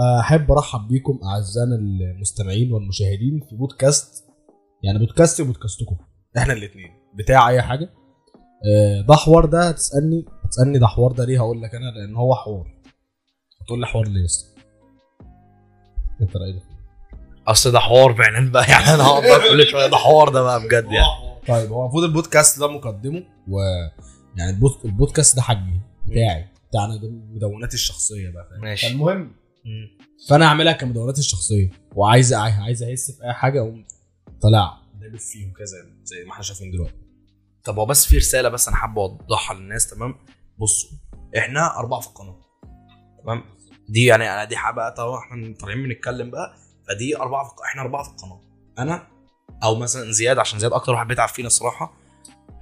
أحب 0.00 0.52
أرحب 0.52 0.88
بيكم 0.88 1.18
أعزائنا 1.24 1.74
المستمعين 1.76 2.72
والمشاهدين 2.72 3.40
في 3.50 3.56
بودكاست 3.56 4.24
يعني 4.84 4.98
بودكاست 4.98 5.40
وبودكاستكم. 5.40 5.96
إحنا 6.38 6.52
الاثنين 6.52 6.90
بتاع 7.14 7.48
أي 7.48 7.62
حاجة؟ 7.62 7.90
آه، 8.66 9.00
ده 9.08 9.14
حوار 9.14 9.44
ده 9.44 9.68
هتسألني 9.68 10.24
هتسألني 10.44 10.78
ده 10.78 10.86
حوار 10.86 11.12
ده 11.12 11.24
ليه 11.24 11.38
هقول 11.38 11.62
لك 11.62 11.74
أنا؟ 11.74 11.90
لأن 11.90 12.16
هو 12.16 12.34
حوار. 12.34 12.66
هتقول 13.62 13.80
لي 13.80 13.86
حوار 13.86 14.08
ليه 14.08 14.26
أنت 16.20 16.36
رأيك؟ 16.36 16.62
أصل 17.48 17.72
ده 17.72 17.78
حوار 17.78 18.14
فعلا 18.14 18.50
بقى. 18.52 18.64
يعني 18.70 18.84
أنا 18.94 19.02
هقعد 19.06 19.22
كل 19.50 19.66
شوية 19.66 19.86
ده 19.86 19.96
حوار 19.96 20.28
ده 20.28 20.42
بقى 20.42 20.60
بجد 20.60 20.84
يعني. 20.92 21.06
طيب 21.48 21.70
هو 21.72 21.82
المفروض 21.82 22.04
البودكاست 22.04 22.60
ده 22.60 22.66
مقدمه 22.68 23.22
و 23.48 23.60
يعني 24.36 24.50
البود- 24.50 24.80
البودكاست 24.84 25.36
ده 25.36 25.42
حجمي 25.42 25.80
بتاعي 26.06 26.44
بتاعنا 26.70 26.96
ده 26.96 27.08
مدوناتي 27.34 27.74
الشخصية 27.74 28.30
بقى 28.30 28.46
فاهم؟ 28.50 28.60
ماشي. 28.60 28.88
فالمهم. 28.88 29.32
فانا 30.28 30.44
اعملها 30.46 30.72
كمدوناتي 30.72 31.20
الشخصية. 31.20 31.70
وعايز 31.96 32.32
عايز 32.32 32.82
اهس 32.82 33.10
في 33.10 33.24
اي 33.24 33.32
حاجة 33.32 33.60
أقوم 33.60 33.84
طلع 34.42 34.78
دابب 35.00 35.16
فيهم 35.18 35.52
كذا 35.52 35.76
زي 36.04 36.24
ما 36.24 36.32
إحنا 36.32 36.42
شايفين 36.42 36.70
دلوقتي. 36.70 36.94
طب 37.64 37.78
هو 37.78 37.86
بس 37.86 38.06
في 38.06 38.16
رسالة 38.16 38.48
بس 38.48 38.68
أنا 38.68 38.76
حابب 38.76 38.98
أوضحها 38.98 39.56
للناس 39.56 39.90
تمام؟ 39.90 40.14
بصوا 40.58 40.90
إحنا 41.38 41.78
أربعة 41.78 42.00
في 42.00 42.06
القناة 42.06 42.40
تمام؟ 43.22 43.44
دي 43.88 44.04
يعني 44.04 44.30
أنا 44.34 44.44
دي 44.44 44.54
بقى 44.76 44.94
طبعا 44.94 45.18
إحنا 45.18 45.54
طالعين 45.60 45.82
بنتكلم 45.82 46.30
بقى 46.30 46.56
فدي 46.88 47.16
أربعة 47.16 47.48
في 47.48 47.54
إحنا 47.64 47.82
أربعة 47.82 48.02
في 48.02 48.10
القناة. 48.10 48.40
أنا 48.78 49.06
أو 49.62 49.74
مثلا 49.74 50.12
زياد 50.12 50.38
عشان 50.38 50.58
زياد 50.58 50.72
أكتر 50.72 50.92
واحد 50.92 51.08
بيتعب 51.08 51.28
فينا 51.28 51.46
الصراحة 51.46 51.92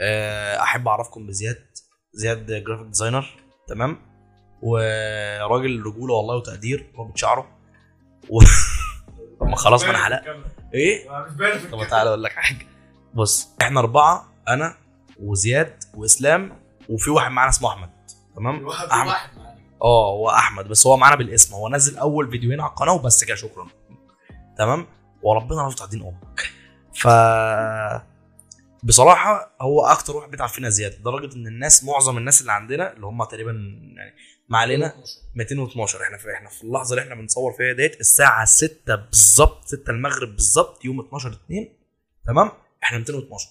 آه، 0.01 0.63
أحب 0.63 0.89
أعرفكم 0.89 1.27
بزياد 1.27 1.67
زياد 2.13 2.47
graphic 2.65 2.87
designer 2.87 3.27
تمام؟ 3.69 3.99
وراجل 4.63 5.83
رجوله 5.87 6.15
والله 6.15 6.37
وتقدير 6.37 6.87
رابط 6.99 7.17
شعره 7.17 7.47
و... 8.31 8.41
طب 9.41 9.47
ما 9.47 9.57
خلاص 9.57 9.85
ما 9.85 9.91
أنا 9.91 9.99
حلق 9.99 10.23
إيه؟ 10.75 11.09
طب 11.73 11.89
تعالى 11.89 12.09
أقول 12.09 12.23
لك 12.23 12.33
حاجة. 12.33 12.67
بص 13.15 13.49
إحنا 13.63 13.81
أربعة 13.81 14.33
أنا 14.49 14.77
وزياد 15.21 15.85
وإسلام 15.95 16.59
وفي 16.89 17.11
واحد 17.11 17.31
معانا 17.31 17.51
اسمه 17.51 17.69
أحمد. 17.69 17.91
تمام؟ 18.37 18.69
أحمد. 18.69 19.15
آه 19.83 20.13
هو 20.13 20.31
أحمد 20.31 20.69
بس 20.69 20.87
هو 20.87 20.97
معانا 20.97 21.17
بالاسم. 21.17 21.55
هو 21.55 21.69
نزل 21.69 21.99
أول 21.99 22.31
فيديوهين 22.31 22.61
على 22.61 22.71
القناة 22.71 22.93
وبس 22.93 23.25
كده 23.25 23.37
شكرا. 23.37 23.67
تمام؟ 24.59 24.87
وربنا 25.23 25.67
رفض 25.69 25.91
دين 25.91 26.03
أمك. 26.03 26.53
ف 26.95 27.09
بصراحة 28.83 29.57
هو 29.61 29.87
أكتر 29.87 30.17
واحد 30.17 30.31
بيتعب 30.31 30.49
فينا 30.49 30.69
زيادة 30.69 30.97
لدرجة 30.99 31.37
إن 31.37 31.47
الناس 31.47 31.85
معظم 31.85 32.19
الناس 32.19 32.41
اللي 32.41 32.53
عندنا 32.53 32.93
اللي 32.93 33.07
هم 33.07 33.25
تقريبا 33.25 33.51
يعني 33.97 34.15
ما 34.49 34.59
علينا؟ 34.59 34.95
212 35.35 36.03
إحنا 36.03 36.19
في 36.19 36.33
إحنا 36.33 36.49
في 36.49 36.65
اللحظة 36.65 36.91
اللي 36.91 37.03
إحنا 37.03 37.15
بنصور 37.15 37.53
فيها 37.53 37.73
ديت 37.73 38.01
الساعة 38.01 38.45
6 38.45 38.95
بالظبط 38.95 39.65
6 39.65 39.91
المغرب 39.91 40.29
بالظبط 40.29 40.85
يوم 40.85 41.01
12 41.01 41.33
2 41.33 41.69
تمام؟ 42.27 42.51
إحنا 42.85 42.99
212 42.99 43.49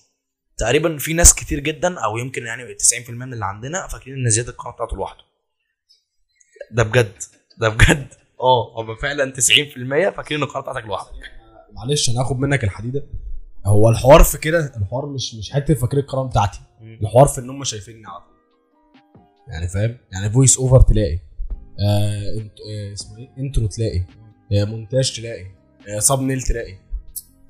تقريبا 0.57 0.97
في 0.97 1.13
ناس 1.13 1.35
كتير 1.35 1.59
جدا 1.59 1.99
أو 1.99 2.17
يمكن 2.17 2.45
يعني 2.45 2.75
90% 2.75 3.09
من 3.09 3.33
اللي 3.33 3.45
عندنا 3.45 3.87
فاكرين 3.87 4.17
إن 4.17 4.29
زياد 4.29 4.47
القناة 4.47 4.73
بتاعته 4.73 4.97
لوحده. 4.97 5.23
ده 6.71 6.83
بجد. 6.83 7.13
ده 7.57 7.69
بجد. 7.69 8.07
آه 8.41 8.81
هم 8.81 8.95
فعلا 8.95 9.33
90% 9.33 9.37
فاكرين 10.15 10.41
إن 10.41 10.47
القناة 10.47 10.61
بتاعتك 10.61 10.85
لوحدك. 10.87 11.31
معلش 11.71 12.09
أنا 12.09 12.21
هاخد 12.21 12.39
منك 12.39 12.63
الحديدة. 12.63 13.03
هو 13.65 13.89
الحوار 13.89 14.23
في 14.23 14.37
كده 14.37 14.73
الحوار 14.77 15.05
مش 15.05 15.35
مش 15.35 15.51
حتة 15.51 15.73
فاكر 15.73 15.97
القناه 15.97 16.23
بتاعتي. 16.23 16.59
الحوار 16.81 17.27
في 17.27 17.41
إن 17.41 17.49
هم 17.49 17.63
شايفيني 17.63 18.07
على 18.07 18.19
طول 18.19 18.36
يعني 19.47 19.67
فاهم؟ 19.67 19.97
يعني 20.11 20.29
voice 20.29 20.57
over 20.57 20.81
تلاقي. 20.81 21.19
آه 21.79 22.33
انت 22.41 22.53
آه 22.71 22.93
اسمه 22.93 23.17
إيه؟ 23.17 23.29
intro 23.37 23.67
تلاقي. 23.67 24.03
آه 24.51 24.63
مونتاج 24.65 25.15
تلاقي. 25.15 25.45
آه 25.89 25.99
thumbnail 25.99 26.41
تلاقي. 26.41 26.77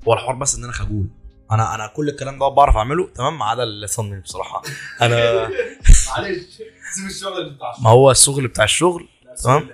هو 0.08 0.12
الحوار 0.12 0.34
بس 0.34 0.54
إن 0.54 0.64
أنا 0.64 0.72
خجول. 0.72 1.08
أنا 1.52 1.74
أنا 1.74 1.86
كل 1.96 2.08
الكلام 2.08 2.38
ده 2.38 2.48
بعرف 2.48 2.76
أعمله 2.76 3.08
تمام؟ 3.14 3.38
ما 3.38 3.44
عدا 3.44 3.62
ال 3.64 3.70
thumbnail 3.70 4.20
بصراحة. 4.20 4.62
أنا 5.02 5.48
معلش. 6.08 6.62
سيب 6.94 7.06
الشغل 7.06 7.50
بتاع 7.54 7.74
ما 7.82 7.90
هو 7.90 8.10
الشغل 8.10 8.48
بتاع 8.48 8.64
الشغل 8.64 9.08
تمام. 9.44 9.68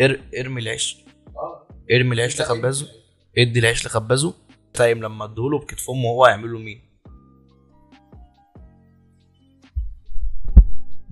ار... 0.00 0.20
ارمي 0.38 0.60
العيش 0.62 0.96
ارمي 1.92 2.14
العيش 2.14 2.40
لخبازه. 2.40 2.86
ادي 3.38 3.58
العيش 3.58 3.86
لخبازه. 3.86 4.34
فاهم 4.74 4.98
لما 5.02 5.24
اديهوله 5.24 5.58
بكتف 5.58 5.90
أمه 5.90 6.08
هو 6.08 6.24
هيعمل 6.24 6.52
له 6.52 6.58
مين 6.58 6.91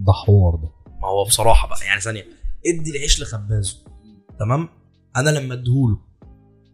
ده 0.06 0.12
حوار 0.12 0.54
ده. 0.54 0.68
ما 1.02 1.08
هو 1.08 1.24
بصراحة 1.24 1.68
بقى 1.68 1.84
يعني 1.86 2.00
ثانية 2.00 2.24
ادي 2.66 2.90
العيش 2.90 3.20
لخبازه 3.22 3.76
تمام؟ 4.38 4.68
أنا 5.16 5.30
لما 5.30 5.54
أديهوله 5.54 5.98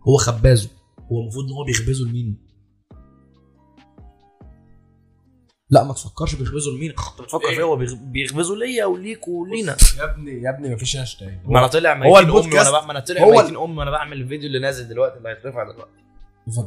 هو 0.09 0.17
خبازه 0.17 0.71
هو 1.13 1.21
المفروض 1.21 1.45
إن 1.45 1.53
هو 1.53 1.65
بيخبزه 1.65 2.05
لمين؟ 2.05 2.47
لا 5.71 5.85
ما 5.85 5.93
تفكرش 5.95 6.35
بيخبزه 6.35 6.71
لمين 6.71 6.91
أنت 6.91 6.99
بتفكر 7.23 7.55
فيه 7.55 7.63
هو 7.63 7.77
بيخ- 7.77 7.95
بيخبزه 7.95 8.57
ليا 8.57 8.85
وليك 8.85 9.29
ولينا. 9.29 9.77
يا 9.99 10.05
ابني 10.05 10.43
يا 10.43 10.51
ابني 10.51 10.75
مفيش 10.75 10.97
هاشتاج. 10.97 11.39
ما 11.45 11.59
أنا 11.59 11.67
طلع 11.67 12.07
هو 12.07 12.19
البودكاست- 12.19 12.73
ما 12.73 12.91
أنا 12.91 13.01
طلع 13.01 13.25
ميتين 13.27 13.57
أمي 13.57 13.77
وأنا 13.79 13.91
بعمل 13.91 14.21
الفيديو 14.21 14.47
اللي 14.47 14.59
نازل 14.59 14.89
دلوقتي 14.89 15.19
اللي 15.19 15.29
هيترفع 15.29 15.63
دلوقتي. 15.73 15.91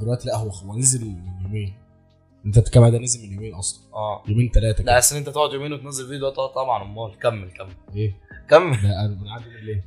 دلوقتي 0.01 0.27
لا 0.27 0.37
هو 0.37 0.49
هو 0.49 0.77
نزل 0.77 1.05
من 1.05 1.23
يومين. 1.43 1.73
انت 2.49 2.59
بتتكلم 2.59 2.87
ده 2.87 2.97
نزل 2.97 3.27
من 3.27 3.33
يومين 3.33 3.53
أصلا. 3.53 3.93
آه. 3.93 4.23
يومين 4.27 4.51
ثلاثة 4.53 4.83
لا 4.83 4.97
اصل 4.97 5.15
انت 5.15 5.29
تقعد 5.29 5.53
يومين 5.53 5.73
وتنزل 5.73 6.07
فيديو 6.07 6.29
طبعا 6.29 6.83
أمال. 6.83 7.19
كمل 7.19 7.51
كمل. 7.51 7.73
إيه؟ 7.95 8.15
كمل. 8.49 8.81
ده 8.81 9.05
أنا 9.05 9.15
بنعدي 9.21 9.65
ليه؟ 9.65 9.85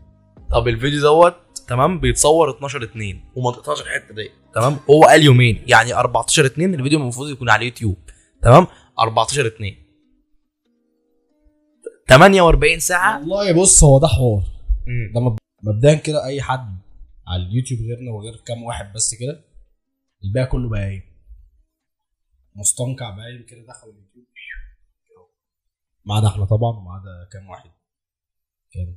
طب 0.50 0.68
الفيديو 0.68 1.00
دوت 1.00 1.34
تمام؟ 1.68 2.00
بيتصور 2.00 2.50
12 2.50 2.82
2 2.82 3.20
وما 3.36 3.52
تقطعش 3.52 3.80
الحتة 3.82 4.14
دي 4.14 4.30
تمام؟ 4.54 4.76
هو 4.90 5.02
قال 5.02 5.22
يومين. 5.22 5.62
يعني 5.66 5.94
14 5.94 6.46
2 6.46 6.74
الفيديو 6.74 6.98
المفروض 6.98 7.28
يكون 7.30 7.50
على 7.50 7.60
اليوتيوب 7.60 7.96
تمام؟ 8.42 8.66
14 9.00 9.46
2 9.46 9.74
48 12.08 12.78
ساعة؟ 12.80 13.20
والله 13.20 13.52
بص 13.52 13.84
هو 13.84 13.98
ده 13.98 14.06
حوار. 14.08 14.42
ده 15.14 15.20
مب- 15.20 15.38
مبدئيا 15.62 15.94
كده 15.94 16.24
أي 16.26 16.42
حد 16.42 16.76
على 17.28 17.42
اليوتيوب 17.42 17.80
غيرنا 17.80 18.12
وغير 18.12 18.36
كام 18.46 18.62
واحد 18.62 18.92
بس 18.94 19.14
كده 19.14 19.44
الباقي 20.24 20.46
كله 20.46 20.68
باين 20.68 21.02
مستنقع 22.54 23.10
باين 23.10 23.42
كده 23.42 23.66
دخل 23.66 23.88
اليوتيوب. 23.88 24.24
ما 26.04 26.14
عدا 26.14 26.28
إحنا 26.28 26.44
طبعا 26.44 26.76
وما 26.76 26.92
عدا 26.94 27.28
كام 27.32 27.50
واحد. 27.50 27.70
كام؟ 28.72 28.96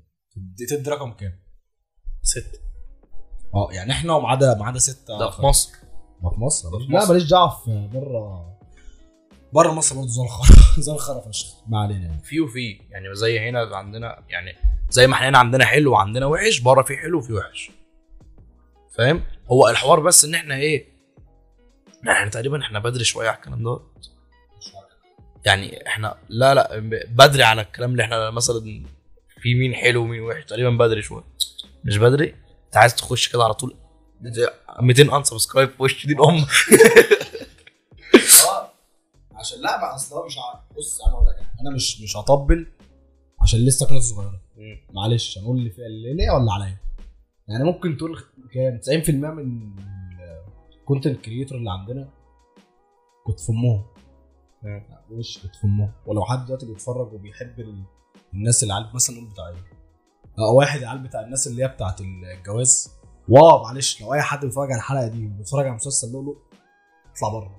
تدي 0.57 0.89
رقم 0.89 1.11
كام؟ 1.13 1.39
ست 2.21 2.61
آه 3.55 3.69
يعني 3.71 3.91
إحنا 3.91 4.13
وما 4.13 4.29
عدا 4.29 4.55
ما 4.57 4.65
عدا 4.65 4.79
ستة 4.79 5.19
ده 5.19 5.29
في 5.29 5.41
مصر. 5.41 5.71
ما 6.21 6.29
في 6.29 6.39
مصر؟ 6.39 6.69
لا. 6.89 7.07
ماليش 7.07 7.29
دعوة 7.29 7.49
في 7.49 7.89
بره 7.93 8.55
بره 9.53 9.71
مصر 9.71 9.95
برضه 9.95 10.07
زي 10.07 10.21
الخرا 10.21 10.55
زي 10.85 10.91
الخرا 10.91 11.19
فشخ. 11.19 11.47
ما 11.67 11.79
علينا. 11.79 12.05
يعني 12.05 12.23
في 12.23 12.39
وفي 12.39 12.81
يعني 12.89 13.15
زي 13.15 13.39
هنا 13.49 13.75
عندنا 13.75 14.25
يعني 14.29 14.55
زي 14.89 15.07
ما 15.07 15.13
إحنا 15.13 15.29
هنا 15.29 15.37
عندنا 15.37 15.65
حلو 15.65 15.91
وعندنا 15.91 16.25
وحش 16.25 16.59
بره 16.59 16.81
في 16.81 16.97
حلو 16.97 17.17
وفي 17.19 17.33
وحش. 17.33 17.71
فاهم؟ 18.97 19.23
هو 19.51 19.67
الحوار 19.69 19.99
بس 19.99 20.25
إن 20.25 20.35
إحنا 20.35 20.55
إيه 20.55 20.94
إحنا 22.11 22.29
تقريبا 22.29 22.61
إحنا 22.61 22.79
بدري 22.79 23.03
شوية 23.03 23.27
على 23.27 23.37
الكلام 23.37 23.63
ده 23.63 23.79
يعني 25.45 25.87
إحنا 25.87 26.17
لا 26.29 26.53
لا 26.53 26.79
بدري 27.07 27.43
على 27.43 27.61
الكلام 27.61 27.91
اللي 27.91 28.03
إحنا 28.03 28.31
مثلا 28.31 28.83
في 29.41 29.55
مين 29.55 29.75
حلو 29.75 30.01
ومين 30.01 30.21
وحش 30.21 30.45
تقريبا 30.45 30.69
بدري 30.69 31.01
شوية. 31.01 31.23
مش 31.83 31.97
بدري؟ 31.97 32.35
انت 32.65 32.77
عايز 32.77 32.95
تخش 32.95 33.29
كده 33.29 33.43
على 33.43 33.53
طول؟ 33.53 33.75
200 34.79 35.17
ان 35.17 35.23
سبسكرايب 35.23 35.69
في 35.69 35.83
وش 35.83 36.05
دي 36.05 36.13
الأم. 36.13 36.35
آه 38.49 38.71
عشان 39.35 39.61
لا 39.61 39.77
بقى 39.81 39.95
أصل 39.95 40.25
مش 40.25 40.35
عارف. 40.37 40.59
بص 40.77 41.01
أنا 41.01 41.13
أقول 41.13 41.27
لك. 41.27 41.35
أنا 41.61 41.75
مش 41.75 42.01
مش 42.01 42.17
هطبل 42.17 42.67
عشان 43.41 43.65
لسه 43.65 43.85
قناتي 43.85 44.05
صغيره 44.05 44.41
معلش 44.93 45.37
هنقول 45.37 45.57
اللي 45.57 45.69
فيها 45.69 45.85
اللي 45.85 46.13
ليا 46.13 46.31
ولا 46.31 46.53
عليا؟ 46.53 46.77
يعني 47.47 47.63
ممكن 47.63 47.97
تقول 47.97 48.23
كام؟ 48.53 48.79
90% 49.03 49.09
من 49.09 49.75
الكونتنت 50.85 51.25
كريتور 51.25 51.57
اللي 51.57 51.71
عندنا 51.71 52.09
كنت 53.25 53.39
في 53.39 53.49
امهم 53.51 53.83
مم. 54.63 54.83
وش 55.11 55.37
كنت 55.37 55.55
في 55.55 55.63
امهم 55.63 55.91
ولو 56.05 56.25
حد 56.25 56.45
دلوقتي 56.45 56.65
بيتفرج 56.65 57.13
وبيحب 57.13 57.59
ال... 57.59 57.83
الناس 58.33 58.63
اللي 58.63 58.73
عارف 58.73 58.95
مثلا 58.95 59.15
نقول 59.15 59.29
بتاع 59.29 59.47
إيه؟ 59.47 59.55
آه 60.39 60.51
واحد 60.51 60.83
عيال 60.83 60.99
بتاع 60.99 61.21
الناس 61.21 61.47
اللي 61.47 61.63
هي 61.63 61.67
بتاعت 61.67 62.01
الجواز. 62.01 62.91
wow 63.29 63.63
معلش 63.63 64.01
لو 64.01 64.13
أي 64.13 64.21
حد 64.21 64.45
بيتفرج 64.45 64.71
على 64.71 64.77
الحلقة 64.77 65.07
دي 65.07 65.27
وبيتفرج 65.27 65.65
على 65.65 65.75
مسلسل 65.75 66.11
لؤلؤ 66.11 66.35
اطلع 67.15 67.29
بره. 67.29 67.55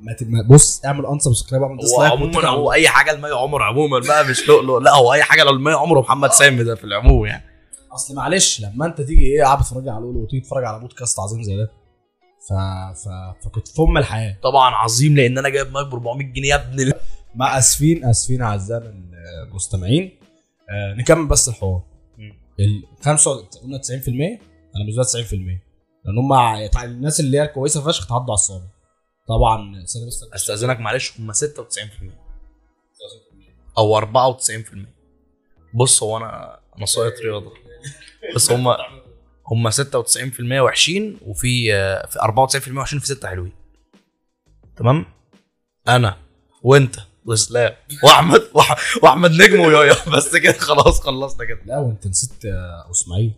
ما 0.00 0.42
بص 0.50 0.84
اعمل 0.84 1.06
unsubscribe 1.06 1.62
اعمل 1.62 1.74
هو 1.74 1.80
dislike 1.80 2.12
عموما 2.12 2.48
هو 2.48 2.72
أي 2.72 2.88
حاجة 2.88 3.12
لمي 3.12 3.30
عمر 3.30 3.62
عموما 3.62 3.98
بقى 3.98 4.24
مش 4.28 4.48
لؤلؤ. 4.48 4.78
لا 4.78 4.94
هو 4.94 5.12
أي 5.12 5.22
حاجة 5.22 5.42
لمي 5.42 5.72
عمر 5.72 5.98
ومحمد 5.98 6.30
سامي 6.32 6.64
ده 6.64 6.74
في 6.74 6.84
العموم 6.84 7.26
يعني. 7.26 7.44
أصل 7.92 8.14
معلش 8.14 8.60
لما 8.60 8.86
أنت 8.86 9.00
تيجي 9.00 9.26
إيه 9.26 9.42
قاعد 9.42 9.58
تتفرج 9.58 9.88
على 9.88 10.00
لؤلؤ 10.00 10.18
وتيجي 10.22 10.42
تتفرج 10.42 10.64
على 10.64 10.80
بودكاست 10.80 11.20
عظيم 11.20 11.42
زي 11.42 11.56
ده 11.56 11.81
ف... 12.48 12.52
ف... 12.98 13.08
فكنت 13.44 13.68
في 13.68 13.82
ام 13.82 13.98
الحياة. 13.98 14.38
طبعا 14.42 14.74
عظيم 14.74 15.16
لأن 15.16 15.38
أنا 15.38 15.48
جايب 15.48 15.72
مايك 15.72 15.86
ب 15.88 15.92
400 15.94 16.26
جنيه 16.26 16.48
يا 16.48 16.54
ابن 16.54 16.80
ال- 16.80 16.92
ما 17.34 17.58
أسفين 17.58 18.04
أسفين 18.04 18.42
اعزائنا 18.42 18.94
المستمعين 19.48 20.18
آه 20.70 20.94
نكمل 20.94 21.26
بس 21.28 21.48
الحوار. 21.48 21.82
ال 22.60 22.84
5 23.04 23.30
قلنا 23.62 23.78
90% 23.78 24.08
أنا 24.08 24.84
بالنسبة 24.86 25.20
لي 25.20 25.24
90% 25.24 25.62
لأن 26.04 26.18
هم 26.18 26.32
الناس 26.84 27.20
اللي 27.20 27.38
هي 27.38 27.42
الكويسة 27.42 27.80
فشخ 27.84 28.06
تعدوا 28.06 28.24
على 28.24 28.34
الصابع 28.34 28.64
طبعا 29.28 29.84
أستأذنك 30.34 30.80
معلش 30.80 31.20
هم 31.20 31.32
96% 31.32 31.36
أو 33.78 34.00
94% 34.00 34.04
بص 35.74 36.02
هو 36.02 36.16
أنا 36.16 36.58
أنا 36.78 36.86
رياضة. 37.24 37.52
بس 38.34 38.52
هم 38.52 38.68
هم 39.52 39.70
96% 39.70 40.60
وحشين 40.60 41.18
وفي 41.26 41.74
آه، 41.74 42.06
في 42.06 42.18
94% 42.18 42.78
وحشين 42.78 42.98
في 42.98 43.06
ستة 43.06 43.28
حلوين. 43.28 43.52
تمام؟ 44.76 45.06
أنا 45.88 46.16
وأنت 46.62 46.96
وإسلام 47.24 47.72
وأحمد 48.04 48.40
وأحمد 49.02 49.30
نجم 49.30 49.60
ويايا 49.60 49.94
بس 50.16 50.36
كده 50.36 50.52
خلاص 50.52 51.00
خلصنا 51.00 51.44
كده. 51.44 51.60
لا 51.64 51.78
وأنت 51.78 52.06
نسيت 52.06 52.44
آه، 52.44 52.90
أسماعيل. 52.90 53.32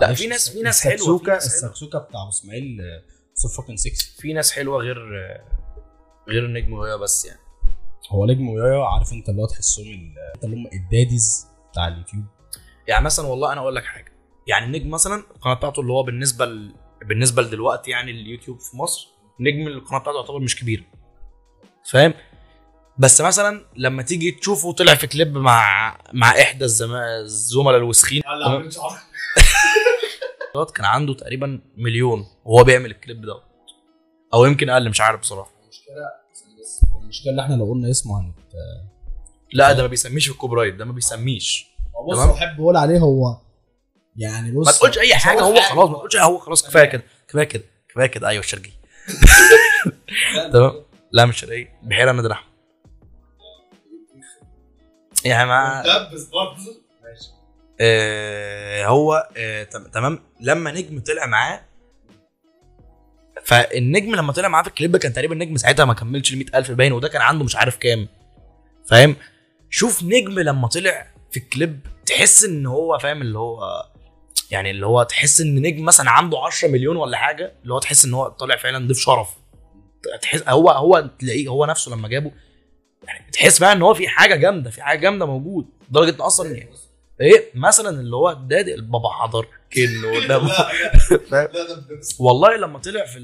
لا 0.00 0.14
في 0.14 0.26
ناس 0.26 0.48
في 0.50 0.62
ناس 0.62 0.80
حلوة 0.82 1.36
السكسوكه 1.36 1.98
بتاع 1.98 2.28
إسماعيل 2.28 2.80
صف 3.34 3.56
فاكن 3.56 3.76
6 3.76 3.92
في 4.18 4.32
ناس 4.32 4.52
حلوة 4.52 4.78
غير 4.78 4.96
آه، 4.96 5.44
غير 6.28 6.44
النجم 6.44 6.72
ويايا 6.72 6.96
بس 6.96 7.24
يعني. 7.24 7.40
هو 8.10 8.26
نجم 8.26 8.48
ويايا 8.48 8.84
عارف 8.84 9.12
أنت 9.12 9.28
اللي 9.28 9.42
هو 9.42 9.46
تحسهم 9.46 10.14
اللي 10.44 10.56
هم 10.56 10.66
الداديز 10.66 11.46
بتاع 11.70 11.88
اليوتيوب. 11.88 12.24
يعني 12.88 13.04
مثلا 13.04 13.26
والله 13.26 13.52
أنا 13.52 13.60
أقول 13.60 13.74
لك 13.76 13.84
حاجة. 13.84 14.11
يعني 14.46 14.66
النجم 14.66 14.90
مثلا 14.90 15.24
القناة 15.36 15.54
بتاعته 15.54 15.80
اللي 15.80 15.92
هو 15.92 16.02
بالنسبة 16.02 16.44
ل... 16.46 16.74
بالنسبة 17.08 17.42
لدلوقتي 17.42 17.90
يعني 17.90 18.10
اليوتيوب 18.10 18.60
في 18.60 18.76
مصر 18.76 19.08
نجم 19.40 19.66
القناة 19.68 19.98
بتاعته 20.00 20.16
يعتبر 20.20 20.38
مش 20.38 20.56
كبيره 20.60 20.84
فاهم؟ 21.90 22.14
بس 22.98 23.20
مثلا 23.20 23.64
لما 23.76 24.02
تيجي 24.02 24.30
تشوفه 24.30 24.72
طلع 24.72 24.94
في 24.94 25.06
كليب 25.06 25.36
مع 25.38 25.98
مع 26.12 26.30
إحدى. 26.30 26.64
الزملاء 26.64 27.76
الوسخين. 27.76 28.22
كان 30.74 30.84
عنده 30.84 31.14
تقريبا 31.14 31.60
مليون 31.76 32.26
وهو 32.44 32.64
بيعمل 32.64 32.90
الكليب 32.90 33.20
ده 33.26 33.42
أو 34.34 34.44
يمكن 34.44 34.70
أقل 34.70 34.88
مش 34.90 35.00
عارف 35.00 35.20
بصراحة. 35.20 35.50
المشكلة 37.02 37.30
اللي 37.30 37.42
إحنا 37.42 37.54
لو 37.54 37.70
قلنا 37.70 37.90
اسمه 37.90 38.20
هنت 38.20 38.36
لا 39.52 39.72
ده 39.72 39.82
ما 39.82 39.88
بيسميش 39.88 40.26
في 40.26 40.32
ال 40.32 40.54
copyright 40.56 40.74
ده 40.74 40.84
ما 40.84 40.92
بيسميش. 40.92 41.66
بص 42.08 42.16
تمام. 42.16 42.30
بحب 42.32 42.60
أقول 42.60 42.76
عليه 42.76 42.98
هو 42.98 43.36
يعني 44.16 44.50
بص 44.50 44.66
ما 44.66 44.72
تقولش 44.72 44.98
أي 44.98 45.14
حاجة 45.14 45.40
هو 45.40 45.54
خلاص 45.60 45.88
ما 45.90 45.96
تقولش 45.96 46.16
هو 46.16 46.38
خلاص 46.38 46.66
كفاية 46.68 46.84
كده 46.84 47.02
كفاية 47.28 47.44
كده 47.44 47.64
كفاية 47.88 48.06
كده. 48.06 48.28
أيوه 48.28 48.40
الشرقي. 48.44 48.70
تمام؟ 50.52 50.72
لا 51.12 51.26
مش 51.26 51.40
شرقية 51.40 51.78
بحيرة 51.82 52.12
نادر 52.12 52.32
احمد 52.32 52.52
يعني 55.24 55.50
بس 56.14 56.24
برضه. 56.24 56.82
آه 57.80 58.86
هو 58.86 59.28
آه 59.36 59.62
تم- 59.62 59.86
تمام. 59.86 60.18
لما 60.40 60.70
نجم 60.72 61.00
طلع 61.00 61.26
معاه 61.26 61.60
فالنجم 63.44 64.14
لما 64.14 64.32
طلع 64.32 64.48
معاه 64.48 64.62
في 64.62 64.68
الكليب 64.68 64.96
كان 64.96 65.12
تقريبا 65.12 65.34
النجم 65.34 65.56
ساعتها 65.56 65.84
ما 65.84 65.94
كملش 65.94 66.32
ال 66.32 66.38
100000 66.38 66.70
باين 66.70 66.92
وده 66.92 67.08
كان 67.08 67.22
عنده 67.22 67.44
مش 67.44 67.56
عارف 67.56 67.76
كام. 67.76 68.08
فاهم؟ 68.86 69.16
شوف 69.70 70.02
نجم 70.02 70.38
لما 70.38 70.68
طلع 70.68 71.06
في 71.30 71.36
الكليب 71.36 71.80
تحس 72.06 72.44
إن 72.44 72.66
هو 72.66 72.98
فاهم 72.98 73.22
اللي 73.22 73.38
هو 73.38 73.86
يعني 74.52 74.70
اللي 74.70 74.86
هو 74.86 75.02
تحس 75.02 75.40
إن 75.40 75.54
نجم 75.54 75.84
مثلا 75.84 76.10
عنده 76.10 76.38
10 76.38 76.68
مليون 76.68 76.96
ولا 76.96 77.16
حاجة 77.16 77.52
اللي 77.62 77.74
هو 77.74 77.78
تحس 77.78 78.04
إن 78.04 78.14
هو 78.14 78.28
طالع 78.28 78.56
فعلا 78.56 78.88
ضيف 78.88 78.98
شرف 78.98 79.28
تحس 80.22 80.42
هو 80.48 80.70
هو 80.70 81.10
تلاقيه 81.18 81.48
هو 81.48 81.66
نفسه 81.66 81.92
لما 81.92 82.08
جابه 82.08 82.30
يعني 83.04 83.30
تحس 83.32 83.58
بقى 83.58 83.72
إن 83.72 83.82
هو 83.82 83.94
في 83.94 84.08
حاجة 84.08 84.34
جامدة 84.34 84.70
في 84.70 84.82
حاجة 84.82 84.98
جامدة 84.98 85.26
موجود 85.26 85.66
لدرجة 85.90 86.14
إن 86.14 86.20
أصلا 86.20 86.50
يعني 86.50 86.70
إيه 87.20 87.50
مثلا 87.54 88.00
اللي 88.00 88.16
هو 88.16 88.30
الدادي 88.30 88.74
البابا 88.74 89.08
حضر 89.08 89.46
كنه 89.72 90.26
ده؟ 90.28 90.42
والله 92.18 92.56
لما 92.56 92.78
طلع 92.78 93.06
في 93.06 93.18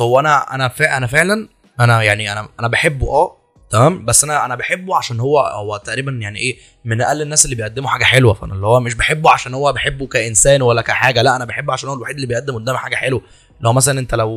هو 0.00 0.20
أنا 0.20 0.54
أنا 0.54 0.68
فا 0.68 0.96
أنا 0.96 1.06
فعلا 1.06 1.48
أنا 1.80 2.02
يعني 2.02 2.32
أنا 2.32 2.48
أنا 2.60 2.68
بحبه 2.68 3.08
آه 3.08 3.37
تمام؟ 3.70 4.04
بس 4.04 4.24
أنا 4.24 4.44
أنا 4.44 4.54
بحبه 4.54 4.96
عشان 4.96 5.20
هو 5.20 5.38
هو 5.38 5.76
تقريبا 5.76 6.12
يعني 6.12 6.38
إيه 6.38 6.56
من 6.84 7.00
أقل 7.00 7.22
الناس 7.22 7.44
اللي 7.44 7.56
بيقدموا 7.56 7.88
حاجة 7.88 8.04
حلوة. 8.04 8.34
فأنا 8.34 8.54
اللي 8.54 8.66
هو 8.66 8.80
مش 8.80 8.94
بحبه 8.94 9.30
عشان 9.30 9.54
هو 9.54 9.72
بحبه 9.72 10.06
كإنسان 10.06 10.62
ولا 10.62 10.82
كحاجة 10.82 11.22
لا 11.22 11.36
أنا 11.36 11.44
بحبه 11.44 11.72
عشان 11.72 11.88
هو 11.88 11.94
الوحيد 11.94 12.14
اللي 12.14 12.26
بيقدم 12.26 12.54
قدامي 12.54 12.78
حاجة 12.78 12.94
حلوة. 12.94 13.22
لو 13.60 13.72
مثلا 13.72 14.00
أنت 14.00 14.14
لو 14.14 14.30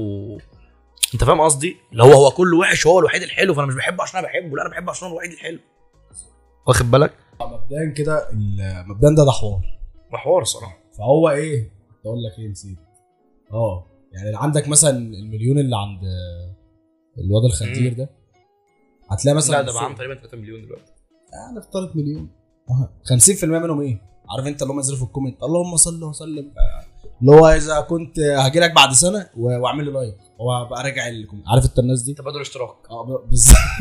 أنت 1.13 1.24
فاهم 1.24 1.42
قصدي؟ 1.42 1.78
اللي 1.92 2.04
هو 2.04 2.12
هو 2.12 2.31
كله 2.31 2.57
وحش 2.57 2.88
هو 2.88 3.00
الوحيد 3.00 3.22
الحلو 3.22 3.54
فأنا 3.54 3.68
مش 3.68 3.75
بحبه 3.75 4.04
عشان 4.04 4.19
أنا 4.19 4.28
بحبه 4.28 4.56
لا 4.57 4.62
أنا 4.62 4.69
بحبه 4.69 4.92
عشان 4.92 5.07
هو 5.07 5.13
الوحيد 5.13 5.31
الحلو. 5.31 5.60
واخد 6.68 6.92
بالك؟ 6.92 7.13
مبدئيا 7.42 7.94
كده 7.98 8.27
مبدئيا 8.88 9.16
ده 9.16 9.25
ده 9.25 9.31
حوار 9.31 9.62
محور 10.12 10.44
صراحة. 10.44 10.77
فهو 10.98 11.30
إيه 11.30 11.63
كنت 11.63 12.06
أقول 12.06 12.24
لك 12.24 12.39
إيه 12.39 12.48
نسيت. 12.48 12.77
آه 13.54 13.88
يعني 14.13 14.31
عندك 14.36 14.68
مثلا 14.68 14.98
المليون 14.98 15.60
اللي 15.60 15.75
عند 15.75 16.00
الواد 17.18 17.45
الخنزير 17.45 17.94
ده 17.94 18.10
هتلاقي 19.12 19.36
مثلا 19.36 19.56
لا 19.56 19.62
ده 19.62 19.74
بقى 19.74 19.96
تقريبا 19.96 20.16
3 20.16 20.38
مليون 20.38 20.62
دلوقتي. 20.66 20.92
يعني 21.34 21.60
افترض 21.60 21.98
مليون. 21.98 22.30
آه 22.69 22.90
50% 23.40 23.44
منهم 23.44 23.81
إيه؟ 23.81 24.02
عارف 24.30 24.48
أنت 24.48 24.62
اللي 24.62 24.74
هم 24.74 24.78
ينزلوا 24.78 24.98
في 24.98 25.04
ال 25.04 25.08
comment. 25.08 25.44
اللهم 25.44 25.75
صل 25.78 26.04
وسلم. 26.04 26.52
اللي 27.22 27.31
هو 27.31 27.48
إذا 27.48 27.81
كنت 27.81 28.19
هاجي 28.19 28.60
لك 28.60 28.72
بعد 28.75 28.92
سنة 28.92 29.30
واعمل 29.38 29.86
لي 29.86 29.92
like 29.92 30.18
هو 30.42 30.66
بقى 30.69 30.84
راجع 30.84 31.08
ال 31.08 31.12
comment 31.12 31.48
عارف 31.48 31.66
أنت 31.66 31.80
الناس 31.80 32.02
دي؟ 32.02 32.13
تبادل 32.13 32.42
اشتراك. 32.42 32.75
آه 32.90 33.24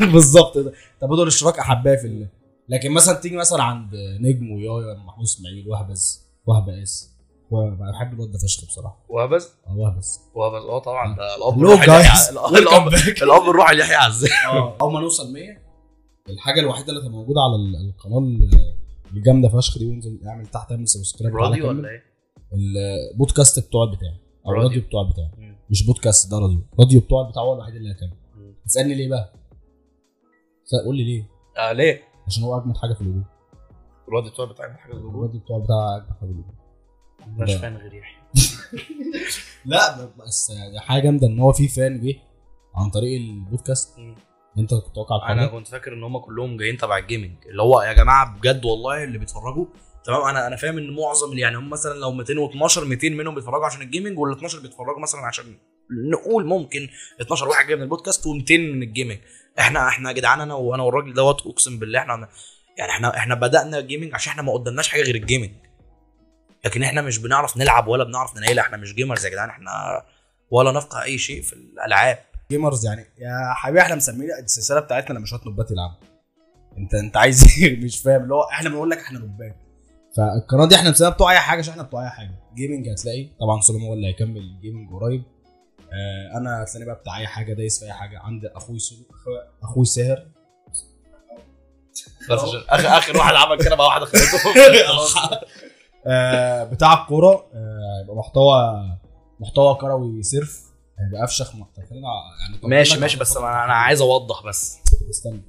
بالظبط. 0.13 0.57
ده 0.57 0.73
تبادل 1.01 1.27
اشتراك 1.27 1.59
احبها 1.59 1.95
في 1.95 2.07
الله 2.07 2.27
لكن 2.69 2.91
مثلا 2.91 3.15
تيجي 3.15 3.35
مثلا 3.35 3.63
عند 3.63 3.89
نجم 4.19 4.51
ويايا 4.51 4.97
محمود 4.97 5.23
إسماعيل 5.25 5.69
وهبز 5.69 6.21
وهبز 6.45 7.11
بحب 7.51 8.13
الواد 8.13 8.31
ده 8.31 8.37
فشخ 8.37 8.65
بصراحة. 8.65 9.05
وهبز؟ 9.09 9.49
آه 9.67 9.77
وهبز 9.77 10.19
وهبز. 10.35 10.65
آه 10.65 10.79
طبعا 10.79 11.15
ده 11.15 11.35
الأب 11.35 11.57
الروحي 11.57 11.85
الاب 12.59 12.87
الأب 13.23 13.49
الروحي 13.49 13.75
ليحيى 13.75 13.95
عزام 13.95 14.29
آه. 14.57 14.77
أول 14.81 14.93
ما 14.93 14.99
نوصل 14.99 15.33
100 15.33 15.57
الحاجة 16.29 16.59
الوحيدة 16.59 16.93
اللي 16.93 17.09
موجودة 17.09 17.41
على 17.41 17.55
ال- 17.55 17.89
القناة 17.89 18.17
ال- 18.17 18.75
الجامده 19.13 19.49
فشخ 19.49 19.77
دي 19.77 19.85
وانزل 19.85 20.19
اعمل 20.27 20.45
تحت 20.47 20.71
اعمل 20.71 20.87
subscribe 20.87 21.35
راديو. 21.35 21.67
ولا 21.67 21.89
إيه؟ 21.89 22.03
البودكاست 22.53 23.59
بتوع 23.67 23.85
بتاعي 23.85 24.19
أو 24.45 24.51
راديو. 24.51 24.61
الراديو 24.67 24.81
بتوع 24.87 25.09
بتاعي 25.11 25.55
مش 25.69 25.85
بودكاست 25.85 26.31
ده 26.31 26.39
راديو. 26.39 26.59
راديو 26.79 26.99
بتوع 26.99 27.29
بتاعه 27.29 27.43
هو 27.43 27.53
الوحيد 27.53 27.75
اللي 27.75 27.89
هيكمل 27.89 28.17
تسالني 28.65 28.95
ليه 28.95 29.09
بقى؟ 29.09 29.33
قول 30.85 30.97
لي 30.97 31.03
ليه؟ 31.03 31.27
آه 31.57 31.71
ليه؟ 31.71 32.01
عشان 32.27 32.43
هو 32.43 32.57
أجمد 32.57 32.77
حاجة 32.77 32.93
في 32.93 33.01
الوجود. 33.01 33.23
الراديو 34.07 34.31
بتاعي 34.31 34.47
بتاع 34.47 34.73
حاجة 34.77 34.91
الوجود؟ 34.93 35.15
الراديو 35.15 35.39
بتوع 35.39 35.59
بتاع 35.59 35.95
أجمد 35.97 36.07
حاجة 36.09 36.17
في 36.19 36.25
الوجود. 36.35 36.55
مش 37.27 37.53
فاهم 37.53 37.77
غير 37.77 37.93
يحيى. 37.93 38.17
لا 39.65 40.05
بس 40.05 40.51
حاجة 40.77 41.01
جامدة 41.03 41.27
إن 41.27 41.39
هو 41.39 41.51
في 41.51 41.67
fan 41.67 42.01
جه 42.01 42.15
عن 42.75 42.89
طريق 42.89 43.21
البودكاست. 43.21 43.97
أنت 44.57 44.73
كنت 44.73 44.89
متوقع 44.89 45.15
الحوار 45.15 45.31
أنا؟ 45.31 45.47
كنت 45.47 45.67
فاكر 45.67 45.93
إن 45.93 46.03
هم 46.03 46.17
كلهم 46.17 46.57
جايين 46.57 46.77
تبع 46.77 46.97
ال 46.97 47.02
gaming. 47.02 47.35
اللي 47.45 47.61
هو 47.61 47.81
يا 47.81 47.93
جماعة 47.93 48.37
بجد 48.37 48.65
والله 48.65 49.03
اللي 49.03 49.17
بيتفرجوا. 49.17 49.65
تمام 50.03 50.21
أنا 50.21 50.47
أنا 50.47 50.55
فاهم 50.55 50.77
إن 50.77 50.95
معظم 50.95 51.31
اللي 51.31 51.41
يعني 51.41 51.57
هم 51.57 51.69
مثلا 51.69 51.99
لو 51.99 52.11
212 52.11 52.85
200 52.85 53.09
منهم 53.09 53.35
بيتفرجوا 53.35 53.65
عشان 53.65 53.81
ال 53.81 53.86
gaming 53.86 54.19
وال 54.19 54.31
12 54.31 54.59
بيتفرجوا 54.59 54.99
مثلا 55.01 55.21
عشان 55.21 55.45
نقول 56.11 56.45
ممكن 56.45 56.89
12 57.21 57.47
واحد 57.47 57.67
جاي 57.67 57.75
من 57.75 57.83
البودكاست 57.83 58.23
و200 58.23 58.51
من 58.51 58.83
ال 58.83 58.88
gaming. 58.88 59.19
إحنا 59.59 59.87
إحنا 59.87 60.09
يا 60.09 60.15
جدعان 60.15 60.41
أنا 60.41 60.53
وأنا 60.53 60.83
والراجل 60.83 61.13
دوت 61.13 61.47
أقسم 61.47 61.79
بالله 61.79 61.99
إحنا 61.99 62.29
يعني 62.77 62.91
إحنا 62.91 63.17
إحنا 63.17 63.35
بدأنا 63.35 63.81
gaming 63.81 64.13
عشان 64.13 64.31
إحنا 64.31 64.43
ما 64.43 64.53
قدامناش 64.53 64.87
حاجة 64.87 65.01
غير 65.01 65.15
ال 65.15 65.19
gaming. 65.19 65.51
لكن 66.65 66.83
إحنا 66.83 67.01
مش 67.01 67.17
بنعرف 67.17 67.57
نلعب 67.57 67.87
ولا 67.87 68.03
بنعرف 68.03 68.37
ننيل. 68.37 68.59
إحنا 68.59 68.77
مش 68.77 68.93
gamers 68.95 69.25
يا 69.25 69.29
جدعان. 69.31 69.49
إحنا 69.49 69.71
ولا 70.51 70.71
نفقه 70.71 71.03
أي 71.03 71.17
شيء 71.17 71.41
في 71.41 71.53
الألعاب. 71.53 72.17
gamers 72.51 72.85
يعني 72.85 73.01
يا 73.17 73.53
حبيبي 73.53 73.81
إحنا 73.81 73.95
مسمين 73.95 74.29
السلسلة 74.43 74.79
بتاعتنا 74.79 75.17
لما 75.17 75.25
شوية 75.25 75.41
نوبات 75.45 75.71
يلعبوا. 75.71 75.95
انت 76.77 76.93
أنت 76.93 77.17
عايز 77.17 77.43
إيه؟ 77.63 77.83
مش 77.85 77.99
فاهم. 77.99 78.23
اللي 78.23 78.33
هو 78.35 78.43
إحنا 78.43 78.69
بنقول 78.69 78.89
لك 78.89 78.97
إحنا 78.97 79.19
نوبات 79.19 79.55
فالقناة 80.17 80.65
دي 80.67 80.75
إحنا 80.75 80.89
مسمينها 80.89 81.15
بتوع 81.15 81.31
أي 81.31 81.39
حاجة. 81.39 81.59
عشان 81.59 81.71
إحنا 81.71 81.83
بتوع 81.83 82.03
أي 82.03 82.09
حاجة. 82.09 82.31
gaming 82.55 82.89
هتلاقي. 82.89 83.29
طبعا 83.39 83.61
سليمان 83.61 83.87
هو 83.87 83.93
اللي 83.93 84.07
هيكمل 84.07 84.59
gaming 84.61 84.91
قريب. 84.91 85.23
آه 85.93 86.37
أنا 86.37 86.63
هتلاقيني 86.63 86.85
بقى 86.85 86.95
بتاع 86.95 87.17
أي 87.17 87.27
حاجة. 87.27 87.53
دايس 87.53 87.79
في 87.79 87.85
أي 87.85 87.93
حاجة. 87.93 88.19
عند 88.19 88.45
أخوي 88.45 88.79
سلو 88.79 88.97
أخوي 89.63 89.85
ساهر. 89.85 90.27
بس 92.29 92.39
عشان 92.39 92.61
اخر 92.69 92.97
آخر 92.97 93.17
واحد 93.17 93.35
عمل 93.35 93.63
كده 93.63 93.75
مع 93.75 93.85
واحدة 93.85 94.05
خليته. 94.05 94.37
بتاع 96.71 97.01
الكورة 97.01 97.45
آه 97.53 98.01
يبقى 98.03 98.15
محتوى 98.15 98.73
محتوى 99.39 99.75
كروي 99.75 100.23
صرف. 100.23 100.71
هيبقى 100.99 101.23
أفشخ. 101.23 101.55
محتوى 101.55 101.85
يعني 101.91 102.59
ماشي 102.63 102.99
ماشي 102.99 103.19
بس 103.19 103.37
أنا 103.37 103.65
أنا 103.65 103.73
عايز 103.73 104.01
أوضح 104.01 104.43
بس. 104.47 104.77
استنى. 105.09 105.41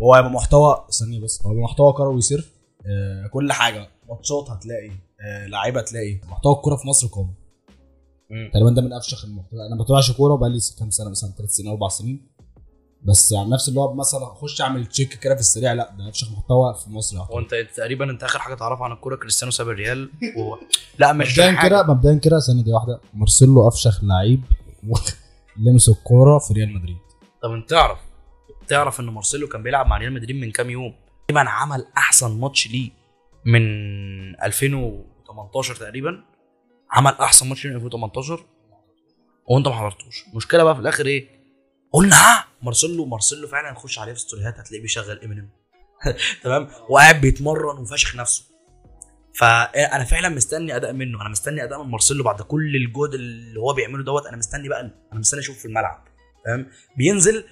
هو 0.00 0.14
هيبقى 0.14 0.30
محتوى 0.30 0.84
ثانية 1.00 1.20
بس. 1.20 1.42
هو 1.46 1.50
هيبقى 1.50 1.64
محتوى 1.64 1.92
كروي 1.92 2.20
صرف. 2.20 2.52
آه 2.86 3.26
كل 3.26 3.52
حاجة. 3.52 3.88
ماتشات 4.08 4.50
هتلاقي 4.50 4.90
آه 5.20 5.46
لعيبة 5.46 5.80
هتلاقي. 5.80 6.20
محتوى 6.30 6.52
الكورة 6.54 6.76
في 6.76 6.88
مصر 6.88 7.08
قوي 7.12 7.34
تقريبا 8.52 8.70
ده 8.70 8.82
من 8.82 8.92
أفشخ 8.92 9.24
المحتوى. 9.24 9.66
أنا 9.66 9.76
ما 9.76 9.84
بتابعش 9.84 10.12
كورة 10.12 10.34
بقالي 10.36 10.58
كام 10.78 10.90
سنة 10.90 11.10
مثلا 11.10 11.30
ثلاث 11.38 11.50
سنين 11.50 11.70
أربع 11.70 11.88
سنين. 11.88 12.29
بس 13.04 13.32
يعني 13.32 13.50
نفس 13.50 13.68
اللي 13.68 13.80
هو 13.80 13.94
مثلا 13.94 14.22
اخش 14.32 14.60
أعمل 14.60 14.86
check 14.86 15.08
كده 15.18 15.34
في 15.34 15.40
السريع 15.40 15.72
لا 15.72 15.94
ده 15.98 16.08
افشخ 16.08 16.32
محتوى 16.32 16.74
في 16.84 16.90
مصر 16.90 17.16
يعتبر. 17.16 17.34
وأنت 17.34 17.54
تقريبا 17.76 18.10
أنت 18.10 18.22
آخر 18.22 18.38
حاجة 18.38 18.54
تعرفها 18.54 18.84
عن 18.84 18.92
الكورة 18.92 19.16
كريستيانو 19.16 19.50
ساب 19.52 19.68
الريال 19.68 20.10
و... 20.36 20.54
لا 20.98 21.12
مش 21.12 21.38
مبدئيا. 21.38 21.62
كده 21.68 21.82
مبدئيا 21.82 22.18
كده 22.18 22.40
ثانية 22.40 22.62
دي 22.64 22.72
واحدة. 22.72 23.00
مارسيلو 23.14 23.68
أفشخ 23.68 24.04
لعيب 24.04 24.42
لمس 25.66 25.88
الكورة 25.88 26.38
في 26.38 26.54
ريال 26.54 26.74
مدريد. 26.74 26.96
طب 27.42 27.50
أنت 27.52 27.70
تعرف 27.70 27.98
تعرف 28.68 29.00
إن 29.00 29.04
مارسيلو 29.06 29.48
كان 29.48 29.62
بيلعب 29.62 29.86
مع 29.86 29.96
ريال 29.98 30.12
مدريد 30.12 30.36
من 30.36 30.50
كام 30.50 30.70
يوم؟ 30.70 30.94
تقريبا 31.28 31.50
عمل 31.50 31.86
أحسن 31.96 32.40
ماتش 32.40 32.66
ليه 32.68 32.90
من 33.44 33.60
2018 34.42 35.74
تقريبا. 35.76 36.20
عمل 36.90 37.12
أحسن 37.20 37.48
ماتش 37.48 37.64
ليه 37.64 37.70
من 37.70 37.76
2018 37.76 38.40
وأنت 39.46 39.68
ما 39.68 39.74
حضرتوش. 39.74 40.24
المشكلة 40.32 40.62
بقى 40.64 40.74
في 40.74 40.80
الآخر 40.80 41.06
إيه؟ 41.06 41.39
قلنا 41.92 42.16
ها؟ 42.16 42.44
مارسيلو 42.62 43.04
مارسيلو 43.04 43.48
فعلا 43.48 43.72
نخش 43.72 43.98
عليه 43.98 44.12
في 44.12 44.20
ستوريهات 44.20 44.58
هتلاقيه 44.58 44.82
بيشغل 44.82 45.20
إمينيم. 45.24 45.50
تمام؟ 46.44 46.68
وقاعد 46.88 47.20
بيتمرن 47.20 47.78
وفاشخ 47.78 48.16
نفسه. 48.16 48.44
فانا 49.34 50.04
فعلا 50.04 50.28
مستني 50.28 50.76
أداء 50.76 50.92
منه. 50.92 51.20
أنا 51.20 51.28
مستني 51.28 51.64
أداء 51.64 51.82
من 51.82 51.90
مارسيلو 51.90 52.24
بعد 52.24 52.42
كل 52.42 52.76
الجهد 52.76 53.14
اللي 53.14 53.60
هو 53.60 53.72
بيعمله 53.72 54.04
دوت. 54.04 54.26
أنا 54.26 54.36
مستني 54.36 54.68
بقى 54.68 54.80
أنا 54.80 55.20
مستني 55.20 55.40
أشوفه 55.40 55.58
في 55.58 55.64
الملعب. 55.64 56.04
فاهم 56.44 56.66
بينزل 56.96 57.44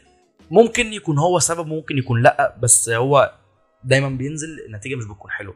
ممكن 0.51 0.93
يكون 0.93 1.19
هو 1.19 1.39
سبب 1.39 1.67
ممكن 1.67 1.99
يكون 1.99 2.23
لأ 2.23 2.57
بس 2.63 2.89
هو 2.89 3.33
دايما 3.85 4.09
بينزل 4.09 4.49
النتيجة 4.67 4.95
مش 4.97 5.05
بتكون 5.05 5.31
حلوة. 5.31 5.55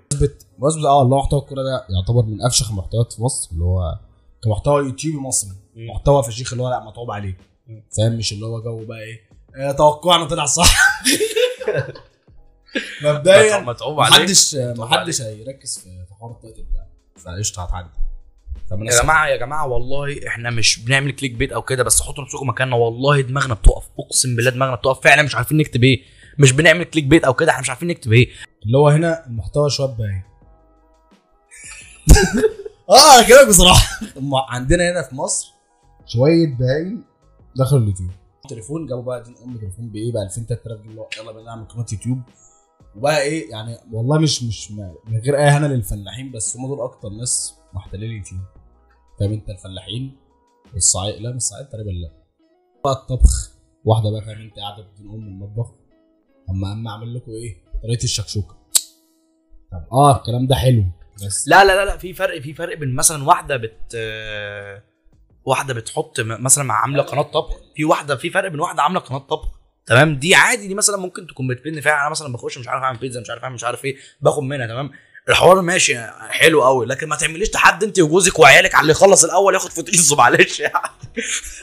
بمناسبة 0.58 0.88
آه 0.88 1.02
اللي 1.02 1.14
هو 1.14 1.18
محتوى 1.18 1.40
الكورة 1.40 1.62
ده 1.62 1.86
يعتبر 1.90 2.22
من 2.22 2.42
أفشخ 2.46 2.70
المحتويات 2.70 3.12
في 3.12 3.22
مصر 3.22 3.50
اللي 3.52 3.64
هو 3.64 3.98
كمحتوى 4.44 4.82
يوتيوبي 4.84 5.18
مصري. 5.18 5.50
محتوى 5.76 6.22
فشيخ 6.22 6.52
اللي 6.52 6.64
هو 6.64 6.70
لأ 6.70 6.84
متعوب 6.84 7.10
عليه. 7.10 7.51
فاهم؟ 7.96 8.12
مش 8.12 8.32
اللي 8.32 8.46
هو 8.46 8.62
جو 8.62 8.84
بقى 8.84 9.00
إيه. 9.00 9.20
آه، 9.56 9.72
توقعنا 9.72 10.24
طلع 10.24 10.46
صح. 10.46 10.76
مبدئيا 13.02 13.58
متعوب 13.58 14.00
عليه 14.00 14.16
محدش 14.16 14.54
محدش 14.54 15.22
هيركز 15.22 15.78
في 15.78 16.14
حوار 16.20 16.30
ال 16.32 16.38
title 16.38 16.64
ده. 16.74 16.86
فقشطة 17.22 17.62
هتعدي. 17.62 17.88
يا 18.72 19.02
جماعة 19.02 19.28
يا 19.28 19.36
جماعة 19.36 19.68
والله 19.68 20.28
إحنا 20.28 20.50
مش 20.50 20.78
بنعمل 20.78 21.12
clickbait 21.12 21.52
أو 21.52 21.62
كده 21.62 21.82
بس 21.82 22.02
حطوا 22.02 22.24
نفسكم 22.24 22.48
مكاننا. 22.48 22.76
والله 22.76 23.20
دماغنا 23.20 23.54
بتقف. 23.54 23.84
أقسم 23.98 24.36
بالله 24.36 24.50
دماغنا 24.50 24.74
بتقف. 24.74 25.00
فعلا 25.00 25.22
مش 25.22 25.34
عارفين 25.34 25.58
نكتب 25.58 25.84
إيه. 25.84 26.02
مش 26.38 26.52
بنعمل 26.52 26.84
clickbait 26.84 27.24
أو 27.24 27.34
كده 27.34 27.50
إحنا 27.50 27.60
مش 27.62 27.70
عارفين 27.70 27.88
نكتب 27.88 28.12
إيه. 28.12 28.28
اللي 28.66 28.78
هو 28.78 28.88
هنا 28.88 29.26
المحتوى 29.26 29.70
شوية 29.70 29.86
باين. 29.86 30.22
آه 32.90 33.22
كده 33.28 33.48
بصراحة. 33.48 34.00
عندنا 34.50 34.90
هنا 34.90 35.02
في 35.02 35.14
مصر 35.14 35.52
شوية 36.06 36.46
باين. 36.58 37.02
دخلوا 37.56 37.80
اليوتيوب. 37.82 38.10
تليفون 38.48 38.86
جابوا 38.86 39.02
بقى 39.02 39.22
دين 39.22 39.34
أم 39.44 39.56
تليفون 39.58 39.88
بإيه 39.88 40.12
بقى؟ 40.12 40.22
2000 40.22 40.42
3000 40.46 40.80
جنيه. 40.82 41.06
يلا 41.18 41.32
بينا 41.32 41.44
نعمل 41.44 41.64
قناة 41.64 41.86
يوتيوب. 41.92 42.18
وبقى 42.96 43.22
إيه؟ 43.22 43.50
يعني 43.50 43.76
والله 43.92 44.18
مش 44.18 44.42
مش 44.42 44.70
من 44.70 45.18
غير 45.24 45.36
أي 45.38 45.44
هنا 45.44 45.66
للفلاحين 45.66 46.32
بس 46.32 46.56
هم 46.56 46.66
دول 46.68 46.80
أكتر 46.80 47.08
ناس 47.08 47.54
محتلين 47.72 48.10
اليوتيوب. 48.10 48.40
فاهم 49.20 49.32
أنت؟ 49.32 49.50
الفلاحين 49.50 50.16
الصعيد 50.76 51.22
لا 51.22 51.30
مش 51.30 51.36
الصعيد 51.36 51.66
تقريبا 51.66 51.90
لا. 51.90 52.10
بقى 52.84 52.92
الطبخ. 52.92 53.50
واحدة 53.84 54.10
بقى 54.10 54.22
فاهم 54.22 54.40
أنت؟ 54.40 54.58
قاعدة 54.58 54.82
بدين 54.82 55.08
أم 55.10 55.14
المطبخ. 55.28 55.70
اما 56.50 56.72
أما 56.72 56.90
أعمل 56.90 57.14
لكم 57.14 57.30
إيه؟ 57.30 57.56
طريقة 57.82 58.04
الشكشوكة. 58.04 58.56
طب 59.72 59.84
آه 59.92 60.16
الكلام 60.16 60.46
ده 60.46 60.54
حلو 60.54 60.84
بس 61.26 61.48
لا 61.48 61.64
لا 61.64 61.76
لا 61.76 61.84
لا 61.84 61.96
في 61.96 62.12
فرق 62.14 62.40
في 62.40 62.54
فرق 62.54 62.78
بين 62.78 62.94
مثلا 62.94 63.24
واحدة 63.24 63.56
بت 63.56 63.94
آه، 63.94 64.82
واحدة 65.46 65.74
بتحط 65.74 66.20
مثلا 66.20 66.72
عاملة 66.72 67.02
قناة 67.02 67.22
طبخ 67.22 67.56
في 67.76 67.84
واحدة 67.84 68.16
في 68.16 68.30
فرق 68.30 68.48
بين 68.48 68.60
واحدة 68.60 68.82
عاملة 68.82 69.00
قناة 69.00 69.18
طبخ. 69.18 69.48
تمام؟ 69.86 70.16
دي 70.16 70.34
عادي 70.34 70.66
دي 70.68 70.74
مثلا 70.74 70.96
ممكن 70.96 71.26
تكون 71.26 71.46
بتبني 71.48 71.82
فيها 71.82 72.00
أنا 72.00 72.08
مثلا 72.08 72.32
بخش 72.32 72.58
مش 72.58 72.68
عارف 72.68 72.82
أعمل 72.82 72.98
بيتزا 72.98 73.20
مش 73.20 73.30
عارف 73.30 73.42
أعمل 73.42 73.54
مش 73.54 73.64
عارف 73.64 73.84
إيه 73.84 73.96
باخد 74.20 74.42
منها 74.42 74.66
تمام؟ 74.66 74.90
الحوار 75.28 75.60
ماشي 75.62 75.98
حلو 76.28 76.62
قوي 76.62 76.86
لكن 76.86 77.08
ما 77.08 77.16
تعمليش 77.16 77.48
تحدي 77.50 77.86
أنت 77.86 78.00
وجوزك 78.00 78.38
وعيالك 78.38 78.74
على 78.74 78.82
اللي 78.82 78.90
يخلص 78.92 79.24
الأول 79.24 79.54
ياخد 79.54 79.70
فطيسه 79.70 80.16
معلش 80.16 80.60
يعني. 80.60 80.74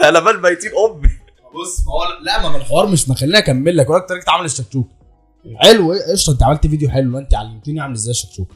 أنا 0.09 0.19
بال 0.19 0.41
ميتين 0.41 0.71
أمي. 0.89 1.09
بص 1.55 1.79
ما 1.85 1.93
هو 1.93 2.23
لا 2.23 2.49
ما 2.49 2.57
الحوار 2.57 2.85
مش 2.87 3.09
مخليني 3.09 3.37
أكمل 3.37 3.77
لك 3.77 3.89
وراك 3.89 4.09
طريقة 4.09 4.31
عمل 4.31 4.45
الشكشوكة. 4.45 4.89
حلو 5.61 5.93
قشطة 6.11 6.31
أنت 6.31 6.43
عملت 6.43 6.67
فيديو 6.67 6.89
حلو 6.89 7.17
أنت 7.17 7.35
علمتني 7.35 7.81
أعمل 7.81 7.93
إزاي 7.93 8.11
الشكشوكة. 8.11 8.55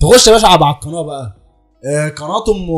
تخش 0.00 0.26
يا 0.26 0.32
باشا 0.32 0.46
على 0.48 0.54
القناة 0.74 1.02
بقى. 1.02 1.36
آه 1.86 2.08
قناة 2.08 2.44
أم 2.48 2.70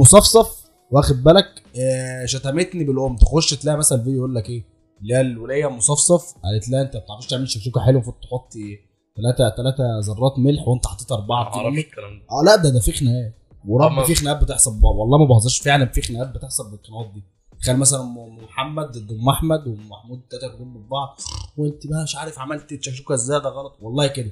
مصفصف. 0.00 0.65
واخد 0.90 1.22
بالك؟ 1.22 1.62
آه 1.80 2.26
شتمتني 2.26 2.84
بالام 2.84 3.16
تخش 3.16 3.50
تلاقي 3.54 3.78
مثلا 3.78 3.98
فيديو 3.98 4.16
يقول 4.16 4.34
لك 4.34 4.50
إيه؟ 4.50 4.64
اللي 5.02 5.14
هي 5.14 5.20
الوليه 5.20 5.66
مصفصف. 5.66 6.34
قالت 6.44 6.68
لها 6.68 6.82
أنت 6.82 6.96
ما 6.96 7.02
بتعرفش 7.02 7.26
تعمل 7.26 7.48
شكشوكة 7.48 7.80
حلو 7.80 7.94
المفروض 7.94 8.16
تحطي 8.22 8.78
ثلاثة 9.16 9.56
ثلاثة 9.56 9.84
ذرات 10.00 10.38
ملح 10.38 10.68
وأنت 10.68 10.86
حطيت 10.86 11.12
أربعة 11.12 11.48
بتعمل 11.50 11.78
الكلام 11.78 12.18
ده. 12.18 12.24
آه 12.30 12.44
لا 12.44 12.56
ده 12.56 12.70
ده 12.70 12.80
في 12.80 12.92
خناقات. 12.92 13.34
ورب 13.68 14.04
في 14.04 14.14
خناقات 14.14 14.42
بتحصل 14.44 14.70
والله 14.82 15.18
ما 15.18 15.24
بهزرش 15.24 15.58
فعلا 15.58 15.86
في 15.86 16.02
خناقات 16.02 16.28
بتحصل 16.34 16.70
بالقنوات 16.70 17.10
دي. 17.14 17.22
تخيل 17.62 17.76
مثلا 17.76 18.00
ام 18.00 18.36
محمد 18.44 18.86
ضد 18.90 19.12
أم 19.12 19.28
أحمد 19.28 19.66
وأم 19.66 19.88
محمود 19.88 20.18
التلاتة 20.18 20.44
ياخدوا 20.46 20.66
ضد 20.66 20.88
بعض. 20.88 21.18
وأنت 21.56 21.86
بقى 21.86 22.02
مش 22.02 22.16
عارف 22.16 22.38
عملت 22.38 22.72
الشكشوكة 22.72 23.14
إزاي 23.14 23.40
ده 23.40 23.48
غلط. 23.48 23.76
والله 23.80 24.06
كده. 24.06 24.30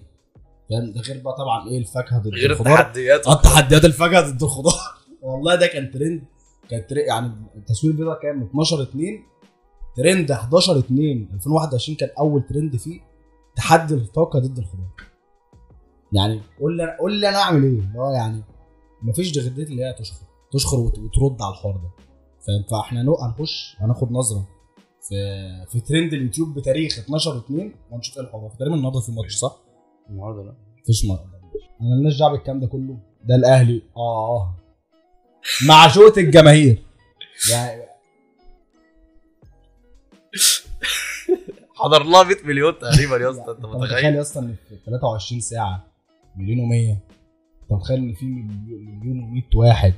فاهم؟ 0.70 0.92
ده 0.92 1.00
غير 1.00 1.22
بقى 1.22 1.34
طبعا 1.38 1.68
إيه 1.68 1.78
الفاكهة 1.78 2.18
ضد 2.18 2.28
غير 2.28 2.50
الخضار. 2.50 2.80
التحديات. 2.80 3.26
آه 3.26 3.42
تحديات 3.42 3.84
الفاكهة 3.84 4.30
ضد 4.30 4.42
الخضار. 4.42 4.80
والله 5.22 5.54
ده 5.54 5.66
كان 5.66 5.90
ترند. 5.90 6.22
كان 6.70 6.86
ترند 6.86 7.06
يعني 7.06 7.32
التصوير 7.56 7.96
ده 7.96 8.18
كان 8.22 8.42
12 8.42 8.82
2 8.82 9.22
ترند 9.96 10.30
11 10.30 10.78
2 10.78 11.28
2021 11.34 11.96
كان 11.96 12.08
أول 12.18 12.42
ترند 12.42 12.76
فيه. 12.76 13.00
تحدي 13.56 13.94
الفاكهه 13.94 14.40
ضد 14.40 14.58
الخضار 14.58 14.88
يعني 16.12 16.40
قول 16.60 16.76
لي 16.76 16.96
قول 17.00 17.20
لي 17.20 17.28
أنا 17.28 17.36
أعمل 17.38 17.62
إيه؟ 17.64 17.70
اللي 17.80 17.98
هو 17.98 18.10
يعني 18.10 18.42
مفيش 19.02 19.32
غير 19.32 19.66
اللي 19.66 19.84
هي 19.84 19.92
تشخر 19.92 20.26
تشخر 20.52 20.76
وت- 20.80 20.98
وترد 20.98 21.42
على 21.42 21.52
الحوار 21.52 21.74
ده. 21.76 21.90
فاهم؟ 22.46 22.62
فإحنا 22.70 23.02
هنخش 23.02 23.76
هناخد 23.78 24.12
نظرة 24.12 24.46
في 25.08 25.14
في 25.70 25.80
ترند 25.80 26.12
اليوتيوب 26.12 26.54
بتاريخ 26.54 26.98
12 26.98 27.38
2 27.38 27.72
ونشوف 27.90 28.18
إيه 28.18 28.24
الحوار. 28.24 28.50
تقريبا 28.50 28.74
النهارده 28.76 29.00
في 29.00 29.12
ماتش 29.12 29.34
صح؟ 29.36 29.56
النهارده 30.10 30.42
لا. 30.42 30.54
مفيش 30.82 31.04
مرة 31.06 31.24
أنا 31.80 31.90
مالناش 31.90 32.18
دعوة 32.18 32.32
بالكلام 32.32 32.60
ده 32.60 32.66
كله. 32.66 32.98
ده 33.24 33.34
الأهلي. 33.34 33.82
آه. 33.96 34.54
مع 35.68 35.88
شوط 35.88 36.18
الجماهير. 36.18 36.82
يعني 37.50 37.82
حضر 41.74 42.02
لها 42.02 42.22
100 42.22 42.36
مليون 42.44 42.78
تقريبا 42.78 43.16
يا 43.16 43.30
اسطى 43.30 43.50
أنت 43.50 43.64
متخيل؟ 43.66 44.14
يا 44.14 44.20
اسطى 44.20 44.40
إن 44.40 44.54
في 44.68 44.76
23 44.86 45.40
ساعة 45.40 45.84
مليون 46.36 46.58
و100 46.68 46.98
أنت 47.62 47.72
متخيل 47.72 47.98
إن 47.98 48.14
في 48.14 48.26
مليون 48.26 48.98
مليون 49.00 49.42
و100 49.42 49.56
واحد 49.56 49.94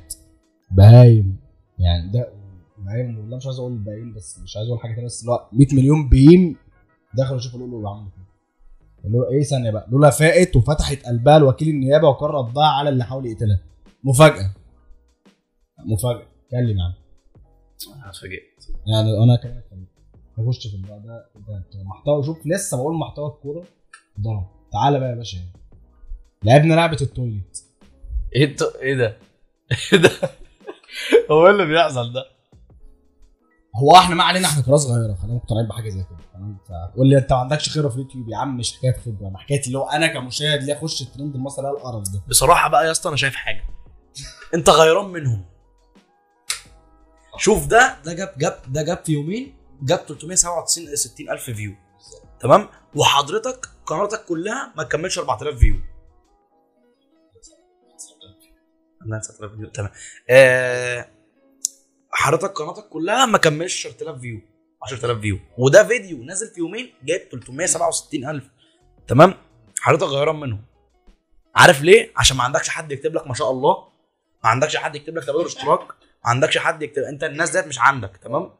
بهايم 0.71 1.37
يعني 1.79 2.13
ده 2.13 2.33
بهايم 2.79 3.19
والله 3.19 3.37
مش 3.37 3.47
عايز 3.47 3.59
أقول 3.59 3.73
الباقيين 3.73 4.15
بس 4.15 4.39
مش 4.39 4.57
عايز 4.57 4.69
أقول 4.69 4.81
حاجة 4.81 4.93
تانية 4.95 5.07
بس 5.07 5.21
اللي 5.21 5.33
هو 5.33 5.49
100 5.53 5.67
مليون 5.75 6.09
بهيم 6.09 6.57
دخلوا 7.15 7.39
يشوفوا 7.39 7.59
لولو 7.59 7.77
اللي 7.79 7.89
عملوا 7.89 8.11
كده 8.11 8.27
لولا 9.13 9.31
إيه؟ 9.31 9.43
ثانية 9.43 9.71
بقى 9.71 9.87
لولا 9.91 10.11
فاقت 10.11 10.57
وفتحت 10.57 11.07
قلبها 11.07 11.39
لوكيل 11.39 11.69
النيابه 11.69 12.09
وقرر 12.09 12.41
ضاع 12.41 12.79
على 12.79 12.89
اللي 12.89 13.05
حاول 13.05 13.27
يقتلها. 13.27 13.61
مفاجأة. 14.05 14.51
مفاجاه 15.87 16.27
كلم 16.51 16.79
يا 16.79 16.85
عم 16.85 16.95
أنا 17.97 18.11
اتفاجئت. 18.11 18.67
يعني 18.87 19.25
أنا 19.25 19.37
كمان 19.37 19.63
نخش 20.39 20.67
في 20.67 20.75
الموضوع 20.75 20.99
ده. 20.99 21.31
ده 21.75 21.85
محتوى 21.85 22.23
شوف 22.23 22.47
لسه 22.47 22.77
بقول 22.77 22.97
محتوى 22.99 23.29
الكورة 23.29 23.65
ضرب 24.21 24.47
تعالى 24.73 25.01
بقى 25.01 25.11
يا 25.11 25.15
باشا. 25.15 25.39
لعبنا 26.43 26.75
لعبة 26.75 26.99
التويليت. 27.01 27.59
إيه 28.37 28.45
انت 28.45 28.63
إيه 28.63 28.95
ده؟ 28.95 29.17
إيه 29.93 29.99
ده؟ 29.99 30.11
هو 31.31 31.47
إيه 31.47 31.53
اللي 31.53 31.67
بيحصل 31.67 32.13
ده؟ 32.13 32.25
هو 33.77 33.97
إحنا 33.97 34.15
ما 34.15 34.25
علينا 34.25 34.49
إحنا 34.49 34.63
كناس 34.63 34.81
صغيرة 34.81 35.15
خلينا 35.15 35.35
مقتنعين 35.35 35.67
بحاجة 35.67 35.89
زي 35.89 36.05
كده 36.05 36.19
تمام؟ 36.35 36.59
فتقول 36.69 37.09
لي 37.09 37.19
أنت 37.19 37.33
ما 37.33 37.39
عندكش 37.39 37.79
خبره 37.79 37.89
في 37.89 37.95
اليوتيوب 37.97 38.29
يا 38.29 38.37
عم 38.37 38.57
مش 38.57 38.77
حكاية 38.77 38.97
خبرة 38.97 39.29
أنا 39.29 39.39
حكايه 39.39 39.61
اللي 39.67 39.79
هو 39.79 39.89
أنا 39.89 40.07
كمشاهد 40.07 40.63
ليه 40.63 40.73
أخش 40.79 41.03
الترند 41.03 41.35
المصري 41.35 41.63
ده 41.65 41.71
القرف 41.71 42.09
ده 42.13 42.23
بصراحة 42.29 42.69
بقى 42.69 42.87
يا 42.87 42.91
اسطى 42.91 43.09
أنا 43.09 43.17
شايف 43.17 43.35
حاجة. 43.35 43.65
أنت 44.55 44.71
غيران 44.71 45.09
منهم. 45.09 45.45
شوف 47.39 47.67
ده 47.67 47.97
ده 48.05 48.13
جاب 48.13 48.35
جاب 48.39 48.63
ده 48.69 48.83
جاب 48.83 49.05
في 49.05 49.13
يومين 49.13 49.57
جاب 49.83 49.99
367 49.99 50.97
60 50.97 51.31
ألف 51.31 51.51
view 51.51 51.75
تمام؟ 52.41 52.69
وحضرتك 52.95 53.67
قناتك 53.87 54.25
كلها 54.25 54.73
ما 54.77 54.83
تكملش 54.83 55.19
4000 55.19 55.59
view 55.59 55.77
عندها 59.03 59.19
9000 59.19 59.53
view 59.53 59.69
تمام. 59.71 59.91
آه 60.31 61.09
حضرتك 62.11 62.51
قناتك 62.51 62.89
كلها 62.89 63.27
ما 63.27 63.39
كملش 63.39 63.87
10000 63.87 64.21
view 64.21 64.41
10000 64.83 65.19
view 65.21 65.39
وده 65.59 65.85
فيديو 65.85 66.23
نازل 66.23 66.47
في 66.55 66.61
يومين 66.61 66.93
جايب 67.05 67.29
367000 67.33 68.31
ألف. 68.31 68.45
تمام؟ 69.09 69.35
حضرتك 69.81 70.03
غيران 70.07 70.37
منهم. 70.41 70.65
عارف 71.55 71.83
ليه؟ 71.83 72.13
عشان 72.17 72.37
ما 72.37 72.45
عندكش 72.45 72.69
حد 72.69 72.93
يكتب 72.93 73.15
لك 73.15 73.27
ما 73.27 73.35
شاء 73.35 73.51
الله. 73.51 73.89
ما 74.45 74.51
عندكش 74.51 74.77
حد 74.77 74.97
يكتب 74.97 75.17
لك 75.17 75.25
تبادل 75.25 75.47
اشتراك. 75.47 75.89
ما 76.27 76.31
عندكش 76.31 76.59
حد 76.59 76.83
يكتب 76.83 77.03
انت 77.03 77.25
الناس 77.25 77.51
ديت 77.51 77.67
مش 77.67 77.79
عندك 77.81 78.17
تمام؟ 78.17 78.51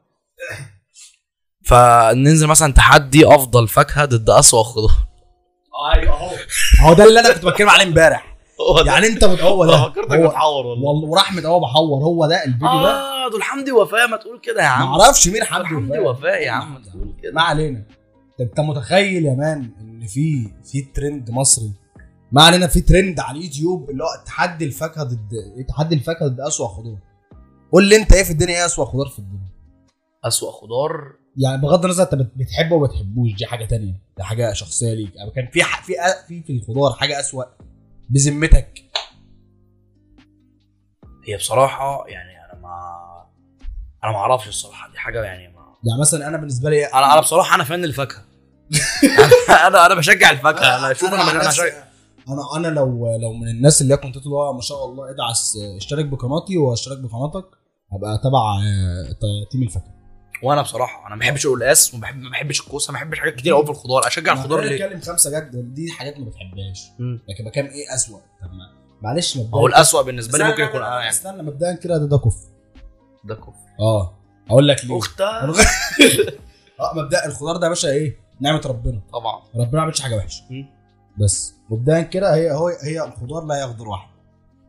فننزل 1.69 2.47
مثلا 2.47 2.73
تحدي 2.73 3.27
أفضل 3.27 3.69
فاكهة 3.69 4.05
ضد 4.05 4.31
أسوأ 4.31 4.63
خضار. 4.63 4.91
أيوه 5.95 6.15
اهو 6.15 6.31
هو 6.81 6.95
ده 6.95 7.05
اللي 7.05 7.21
أنا 7.21 7.33
كنت 7.33 7.45
بتكلم 7.45 7.69
عليه 7.71 7.85
امبارح. 7.85 8.37
يعني 8.87 9.07
أنت 9.07 9.25
هو 9.25 9.67
ده. 9.67 9.89
فكرتك 9.89 10.19
بتحور 10.19 10.67
والله. 10.67 11.09
ورحمة 11.09 11.43
هو 11.47 11.61
بحور. 11.61 12.03
هو 12.03 12.27
ده 12.27 12.45
الفيديو 12.45 12.83
ده؟ 12.83 13.01
آه 13.01 13.31
دول 13.31 13.43
حمدي 13.43 13.73
وفاء 13.73 14.09
ما 14.09 14.17
تقول 14.17 14.41
كده 14.41 14.63
يا 14.63 14.69
ما 14.69 14.75
عم 14.75 15.01
أعرفش 15.01 15.29
مين 15.29 15.45
حمدي 15.45 15.69
حمدي 15.69 15.99
وفاء. 15.99 16.11
وفاء 16.11 16.43
يا 16.43 16.51
عم 16.51 16.83
تقول 16.83 17.07
ما 17.07 17.15
كده 17.23 17.41
علينا. 17.41 17.83
ده 18.39 18.45
أنت 18.45 18.61
متخيل 18.61 19.25
يا 19.25 19.35
مان 19.35 19.71
إن 19.81 20.07
في 20.07 20.51
في 20.65 20.83
ترند 20.83 21.31
مصري؟ 21.31 21.73
ما 22.33 22.43
علينا 22.43 22.67
في 22.67 22.81
ترند 22.81 23.21
على 23.21 23.39
اليوتيوب 23.39 23.91
اللي 23.91 24.05
هو 24.05 24.09
تحدي 24.27 24.65
الفاكهة 24.65 25.05
ضد؟ 25.05 25.31
تحدي 25.69 25.95
الفاكهة 25.95 26.27
ضد 26.29 26.41
أسوأ 26.41 26.69
خضار. 26.69 26.99
قول 27.73 27.89
لي 27.89 27.97
انت 27.97 28.13
إيه 28.13 28.25
في 28.25 28.31
الدنيا 28.31 28.57
إيه 28.59 28.67
أسوأ 28.67 28.85
خضار 28.85 29.07
في 29.09 29.19
الدنيا؟ 29.19 29.49
أسوأ 30.25 30.53
خضار؟ 30.53 31.13
يعني 31.37 31.63
بغض 31.63 31.85
النظر 31.85 32.03
انت 32.03 32.15
بت- 32.15 32.33
بتحبه 32.37 32.75
وما 32.77 32.87
بتحبوش 32.87 33.33
دي 33.33 33.47
حاجة 33.47 33.65
تانية 33.65 33.95
دي 34.17 34.23
حاجة 34.23 34.53
شخصية 34.53 34.95
ليك. 34.95 35.17
يعني 35.17 35.31
كان 35.31 35.49
في 35.53 35.61
في 35.87 35.95
في 36.29 36.43
في 36.43 36.53
الخضار 36.53 36.93
حاجة 36.93 37.21
أسوأ 37.21 37.45
بذمتك؟ 38.11 38.83
هي 41.25 41.37
بصراحة 41.37 42.05
يعني 42.09 42.31
أنا 42.45 42.61
ما 42.61 42.97
أنا 44.05 44.13
ما 44.13 44.19
أعرفش 44.19 44.49
الصراحة 44.49 44.91
دي 44.93 44.99
حاجة 44.99 45.23
يعني 45.25 45.49
ما 45.49 45.75
يعني 45.85 46.01
مثلا 46.01 46.29
أنا 46.29 46.37
بالنسبة 46.37 46.71
لي 46.71 46.85
أنا 46.87 47.13
أنا 47.13 47.21
بصراحة 47.21 47.55
أنا 47.55 47.65
فان 47.65 47.85
الفاكهه 47.85 48.25
أنا 49.67 49.87
أنا 49.87 49.95
بشجع 49.95 50.31
الفاكهة 50.31 50.79
أنا 50.79 50.95
شوف 50.95 51.09
أنا 51.15 51.31
أنا 51.31 51.49
بشجع 51.49 51.65
أنا 52.29 52.57
أنا 52.57 52.69
لو 52.75 53.17
لو 53.23 53.33
من 53.33 53.49
الناس 53.49 53.83
اللي 53.83 53.95
هي 53.95 53.99
كنت 53.99 54.17
اللي 54.17 54.29
هو 54.31 54.53
ما 54.53 54.61
شاء 54.61 54.85
الله 54.85 55.11
ادعس 55.11 55.59
اشترك 55.77 56.05
بقناتي 56.05 56.57
واشترك 56.59 56.99
بقناتك. 56.99 57.47
هبقى 57.93 58.19
تبع 58.19 58.39
آه، 58.39 59.49
تيم 59.51 59.63
الفاكهه 59.63 59.97
وأنا 60.43 60.63
بصراحة 60.63 61.07
أنا 61.07 61.15
ما 61.15 61.21
بحبش 61.21 61.47
القلقاس 61.47 61.95
وما 61.95 62.03
بحب 62.03 62.17
ما 62.17 62.31
بحبش 62.31 62.61
الكوسة 62.61 62.93
ما 62.93 62.99
بحبش 62.99 63.19
حاجات 63.19 63.35
كتير 63.35 63.55
قوي 63.55 63.65
في 63.65 63.71
الخضار. 63.71 64.07
أشجع 64.07 64.33
الخضار 64.33 64.61
ليه؟ 64.61 64.85
بتكلم 64.85 65.01
خمسة 65.01 65.41
جد 65.41 65.75
دي 65.75 65.91
حاجات 65.91 66.19
ما 66.19 66.25
بتحبهاش. 66.25 66.89
لكن 67.29 67.45
بكام 67.45 67.67
إيه 67.67 67.95
أسوأ؟ 67.95 68.19
طب 68.19 68.53
ما 68.53 68.65
معلش 69.03 69.37
مبدئيا 69.37 69.55
هو 69.55 69.67
الأسوأ 69.67 70.03
بالنسبة 70.03 70.39
لي 70.39 70.45
ممكن 70.45 70.63
يكون 70.63 70.83
آه 70.83 70.99
يعني. 70.99 71.09
استنى 71.11 71.43
مبدئيا 71.43 71.73
كده 71.73 71.99
ده 71.99 72.07
ده 72.07 72.19
كفر. 72.19 72.49
ده 73.25 73.35
كفر. 73.35 73.53
آه. 73.81 74.19
أقول 74.51 74.69
لك 74.69 74.85
ليه. 74.85 74.99
اختها 74.99 75.45
آه 76.81 76.95
مبدئيا 76.95 77.27
الخضار 77.27 77.57
ده 77.57 77.65
يا 77.65 77.69
باشا 77.69 77.91
إيه؟ 77.91 78.17
نعمة 78.41 78.63
ربنا. 78.67 79.01
طبعا. 79.13 79.43
ربنا 79.57 79.73
ما 79.77 79.83
عملش 79.83 80.01
حاجة 80.01 80.17
وحشة. 80.17 80.45
بس 81.21 81.55
مبدئيا 81.71 82.01
كده 82.01 82.35
هي 82.35 82.53
هو 82.53 82.69
هي 82.69 83.05
الخضار 83.05 83.45
لا 83.45 83.61
يخضر 83.63 83.89
واحد 83.89 84.09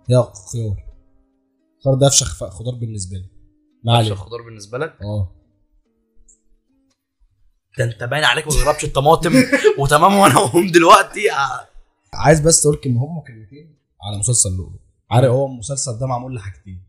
هي 0.09 0.23
خيار. 0.53 0.86
الخيار 1.77 1.95
ده 1.95 2.07
افشخ 2.07 2.43
خضار 2.49 2.75
بالنسبة 2.75 3.17
لي. 3.17 3.29
ما 3.83 3.93
مش 3.93 3.97
علينا 3.97 4.13
الخضار 4.13 4.41
بالنسبة 4.41 4.77
لك؟ 4.77 4.97
آه. 5.01 5.33
ده 7.77 7.83
انت 7.83 8.03
باين 8.03 8.23
عليك 8.23 8.47
ما 8.47 8.53
جربتش 8.53 8.83
الطماطم. 8.85 9.33
وتمام 9.79 10.15
وأنا 10.15 10.35
اقوم 10.35 10.67
دلوقتي. 10.71 11.31
آه. 11.31 11.67
عايز 12.13 12.39
بس 12.39 12.61
تقول 12.61 12.75
كلمة 12.75 13.05
هم 13.05 13.19
كلمتين 13.27 13.77
على 14.03 14.17
مسلسل 14.17 14.49
لؤلؤ. 14.57 14.79
عارف 15.11 15.29
هو 15.31 15.45
المسلسل 15.45 15.99
ده 15.99 16.07
معمول 16.07 16.35
لحاجتين. 16.35 16.83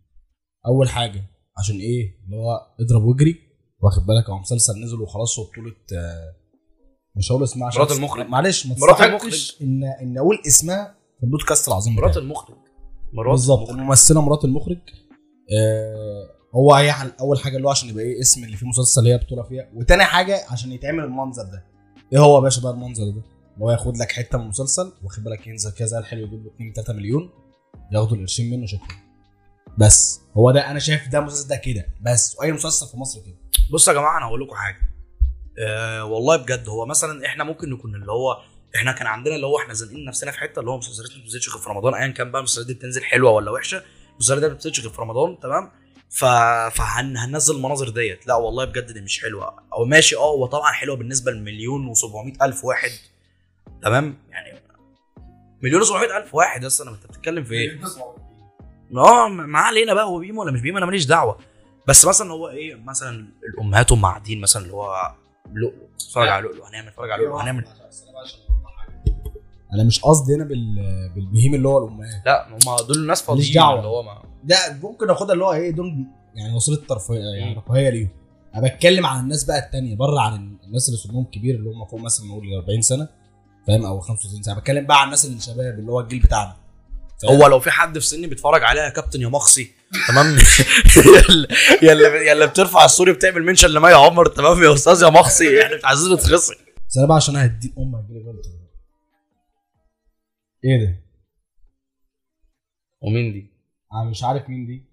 أول 0.67 0.89
حاجة 0.89 1.25
عشان 1.59 1.77
إيه؟ 1.77 2.21
اللي 2.25 2.37
هو 2.37 2.67
اضرب 2.81 3.03
واجري 3.05 3.41
واخد 3.81 4.07
بالك؟ 4.07 4.31
هو 4.31 4.39
مسلسل 4.39 4.81
نزل 4.85 5.01
وخلاص 5.01 5.39
هو 5.39 5.45
بطوله 5.45 5.73
آه، 5.93 6.35
مش 7.17 7.33
هقول 7.33 7.43
اسمها 7.43 7.67
عشان 7.67 7.81
مرات 7.83 7.93
المخرج. 7.93 8.27
معلش 8.27 8.67
ما 8.67 8.75
مرات 8.79 8.95
تستحقش 8.97 9.63
ان 9.63 9.85
إن 9.85 10.19
أقول 10.19 10.43
اسمها 10.47 10.95
في 11.19 11.27
البودكاست 11.27 11.69
العظيم 11.69 11.95
مرات 11.95 12.11
بتاعي. 12.11 12.25
المخرج. 12.25 12.57
مرات 13.13 13.31
بالظبط. 13.31 13.71
الممثلة 13.71 14.21
مرات 14.21 14.45
المخرج 14.45 14.79
آه 15.59 16.31
هو 16.55 16.75
هي 16.75 16.95
أول 17.21 17.39
حاجة 17.39 17.57
اللي 17.57 17.67
هو 17.67 17.71
عشان 17.71 17.89
يبقى 17.89 18.05
إيه 18.05 18.21
اسم 18.21 18.45
اللي 18.45 18.57
فيه 18.57 18.67
مسلسل 18.67 19.07
هي 19.07 19.19
بطولة 19.19 19.43
فيها 19.43 19.69
وتاني 19.75 20.05
حاجة 20.05 20.41
عشان 20.51 20.73
يتعمل 20.73 21.05
المنظر 21.05 21.43
ده. 21.43 21.65
إيه 22.13 22.19
هو 22.19 22.35
يا 22.37 22.41
باشا 22.41 22.63
بقى 22.63 22.73
المنظر 22.73 23.05
ده؟ 23.05 23.11
اللي 23.55 23.65
هو 23.65 23.71
ياخد 23.71 23.97
لك 23.97 24.13
حتة 24.13 24.39
من 24.39 24.45
المسلسل 24.45 24.93
واخد 25.05 25.25
بالك 25.25 25.47
ينزل 25.47 25.73
كده 25.73 25.87
زي 25.87 25.99
الحلو 25.99 26.21
يجيب 26.27 26.45
له 26.45 26.51
2 26.55 26.73
3 26.73 26.93
مليون 26.93 27.31
ياخدوا 27.93 28.17
القرشين 28.17 28.51
منه 28.51 28.67
شكرا. 28.67 28.97
بس 29.79 30.21
هو 30.37 30.51
ده 30.51 30.71
أنا 30.71 30.79
شايف 30.79 31.09
ده 31.09 31.19
المسلسل 31.19 31.49
ده 31.49 31.57
كده 31.57 31.87
بس 32.03 32.37
واي 32.39 32.53
مسلسل 32.53 32.87
في 32.87 32.97
مصر 32.97 33.21
كده. 33.21 33.37
بصوا 33.73 33.93
يا 33.93 33.99
جماعة 33.99 34.19
أنا 34.19 34.27
هقول 34.27 34.41
لكم 34.41 34.55
حاجة. 34.55 34.77
آه 35.67 36.05
والله 36.05 36.37
بجد 36.37 36.69
هو 36.69 36.87
مثلا 36.87 37.27
إحنا 37.27 37.45
ممكن 37.45 37.71
نكون 37.71 37.95
اللي 37.95 38.13
هو 38.13 38.37
إحنا 38.77 38.93
كان 38.93 39.07
عندنا 39.07 39.35
اللي 39.35 39.47
هو 39.47 39.59
إحنا 39.59 39.75
زانقين 39.75 40.05
نفسنا 40.05 40.31
في 40.31 40.39
حتة 40.39 40.61
اللي 40.61 40.71
هو 40.71 40.79
مسلسلات 40.79 41.11
ما 41.11 41.19
بتنزلش 41.21 41.49
غير 41.51 41.59
في 41.59 41.71
رمضان 41.71 41.95
ايا 41.95 42.09
كان 42.09 42.31
بقى 42.31 42.39
المسلسلات 42.39 42.67
دي 42.67 42.75
بتنزل 42.75 43.05
حلوة 43.05 43.31
ولا 43.31 43.51
وحشة 43.51 43.83
المسلسلات 44.13 44.41
دي 44.43 44.49
ما 44.49 44.55
بتنزلش 44.55 44.81
غير 44.81 44.91
في 44.91 45.01
رمضان 45.03 45.39
تمام؟ 45.41 45.71
ف... 46.11 46.25
فهننزل 46.77 47.57
المناظر 47.57 47.89
ديت. 47.89 48.27
لا 48.27 48.35
والله 48.35 48.65
بجد 48.65 48.93
دي 48.93 49.01
مش 49.01 49.21
حلوة. 49.23 49.55
أو 49.73 49.85
ماشي 49.85 50.17
آه 50.17 50.31
هو 50.31 50.47
طبعا 50.47 50.73
حلوة 50.73 50.97
بالنسبة 50.97 51.33
لمليون 51.33 51.95
و700 51.95 52.43
ألف 52.43 52.65
واحد 52.65 52.91
تمام؟ 53.83 54.19
يعني 54.31 54.59
مليون 55.63 55.83
و700 55.85 55.93
ألف 56.17 56.35
واحد 56.35 56.65
بس 56.65 56.81
أنا 56.81 56.91
أنت 56.91 57.07
بتتكلم 57.07 57.45
في 57.45 57.55
إيه؟ 57.55 57.81
آه 58.97 59.29
ما 59.29 59.59
علينا 59.59 59.95
بقى 59.95 60.05
هو 60.05 60.19
بيم 60.19 60.39
ولا 60.39 60.53
مش 60.53 60.61
بيم 60.61 60.77
أنا 60.77 60.87
ماليش 60.87 61.05
دعوة. 61.07 61.39
بس 61.87 62.05
مثلا 62.07 62.33
هو 62.33 62.49
إيه 62.49 62.75
مثلا 62.75 63.29
الأمهات 63.55 63.93
هم 63.93 64.07
قاعدين 64.07 64.41
مثلا 64.41 64.63
اللي 64.63 64.75
هو 64.75 65.13
لؤلؤ 65.53 65.75
اتفرج 65.95 66.29
على 66.29 66.43
لؤلؤ 66.49 66.65
هنعمل 66.67 66.89
اتفرج 66.89 67.11
على 67.11 67.23
لؤلؤ 67.25 67.37
هنعمل 67.41 67.65
أنا 69.73 69.85
مش 69.85 70.01
قصدي 70.01 70.35
هنا 70.35 70.45
بال 70.45 70.75
بالبهيم 71.15 71.55
اللي 71.55 71.69
هو 71.69 71.79
الأمهات. 71.85 72.23
لا 72.27 72.49
هم 72.53 72.87
دول 72.87 72.97
الناس 72.97 73.31
ماليش 73.31 73.53
فاضيين. 73.53 73.79
اللي 73.79 73.89
هو 73.89 74.03
ما 74.03 74.23
ده 74.45 74.57
ممكن 74.83 75.11
اخدها 75.11 75.33
اللي 75.33 75.45
هو 75.45 75.53
إيه 75.53 75.71
دول 75.71 76.07
يعني 76.35 76.55
وسيلة 76.55 76.79
ترفيه 76.89 77.15
يعني 77.15 77.57
رفاهيه 77.57 77.91
ليهم. 77.91 78.09
أنا 78.55 78.69
بتكلم 78.69 79.07
عن 79.07 79.21
الناس 79.21 79.45
بقى 79.45 79.59
التانية 79.59 79.97
بره 79.97 80.21
عن 80.21 80.57
الناس 80.65 80.89
اللي 80.89 81.01
سنهم 81.01 81.25
كبير 81.25 81.55
اللي 81.55 81.71
هم 81.71 81.85
فوق 81.85 82.01
مثلا 82.01 82.27
نقول 82.27 82.55
40 82.55 82.83
سنة 82.83 83.09
فاهم؟ 83.67 83.85
أو 83.85 84.01
35 84.01 84.43
سنة. 84.43 84.55
بتكلم 84.55 84.87
بقى 84.87 85.01
عن 85.01 85.05
الناس 85.05 85.25
اللي 85.25 85.41
شباب 85.41 85.79
اللي 85.79 85.93
هو 85.93 86.01
الجيل 86.01 86.21
بتاعنا؟ 86.21 86.57
هو 87.25 87.47
لو 87.47 87.61
في 87.61 87.71
حد 87.71 87.99
في 87.99 88.07
سني 88.07 88.27
بيتفرج 88.27 88.63
عليها 88.65 88.85
يا 88.85 88.89
كابتن 88.91 89.21
يا 89.21 89.29
مخصي 89.29 89.71
تمام؟ 90.09 90.27
يا 91.83 91.93
اللي 91.93 92.27
يا 92.27 92.33
اللي 92.33 92.47
بترفع 92.47 92.85
ال 92.85 92.90
story 92.90 93.13
بتعمل 93.13 93.43
mention 93.45 93.69
لمي 93.69 93.93
عمر 93.93 94.27
تمام؟ 94.27 94.63
يا 94.63 94.75
أستاذ 94.75 95.03
يا 95.03 95.09
مخصي 95.09 95.63
إحنا 95.63 95.77
مش 95.77 95.85
عايزين 95.85 96.13
نتخصي 96.13 96.55
بس 96.89 96.97
أنا 96.97 97.07
بقى 97.07 97.17
عشان 97.17 97.37
هدي 97.37 97.73
ام 97.79 97.95
هتجيلي 97.95 98.21
غلط 98.21 98.47
إيه 100.65 100.87
ده؟ 100.87 101.01
ومين 103.03 103.33
دي؟ 103.33 103.51
أنا 103.93 104.11
مش 104.11 104.25
عارف 104.25 104.49
مين 104.49 104.67
دي 104.67 104.85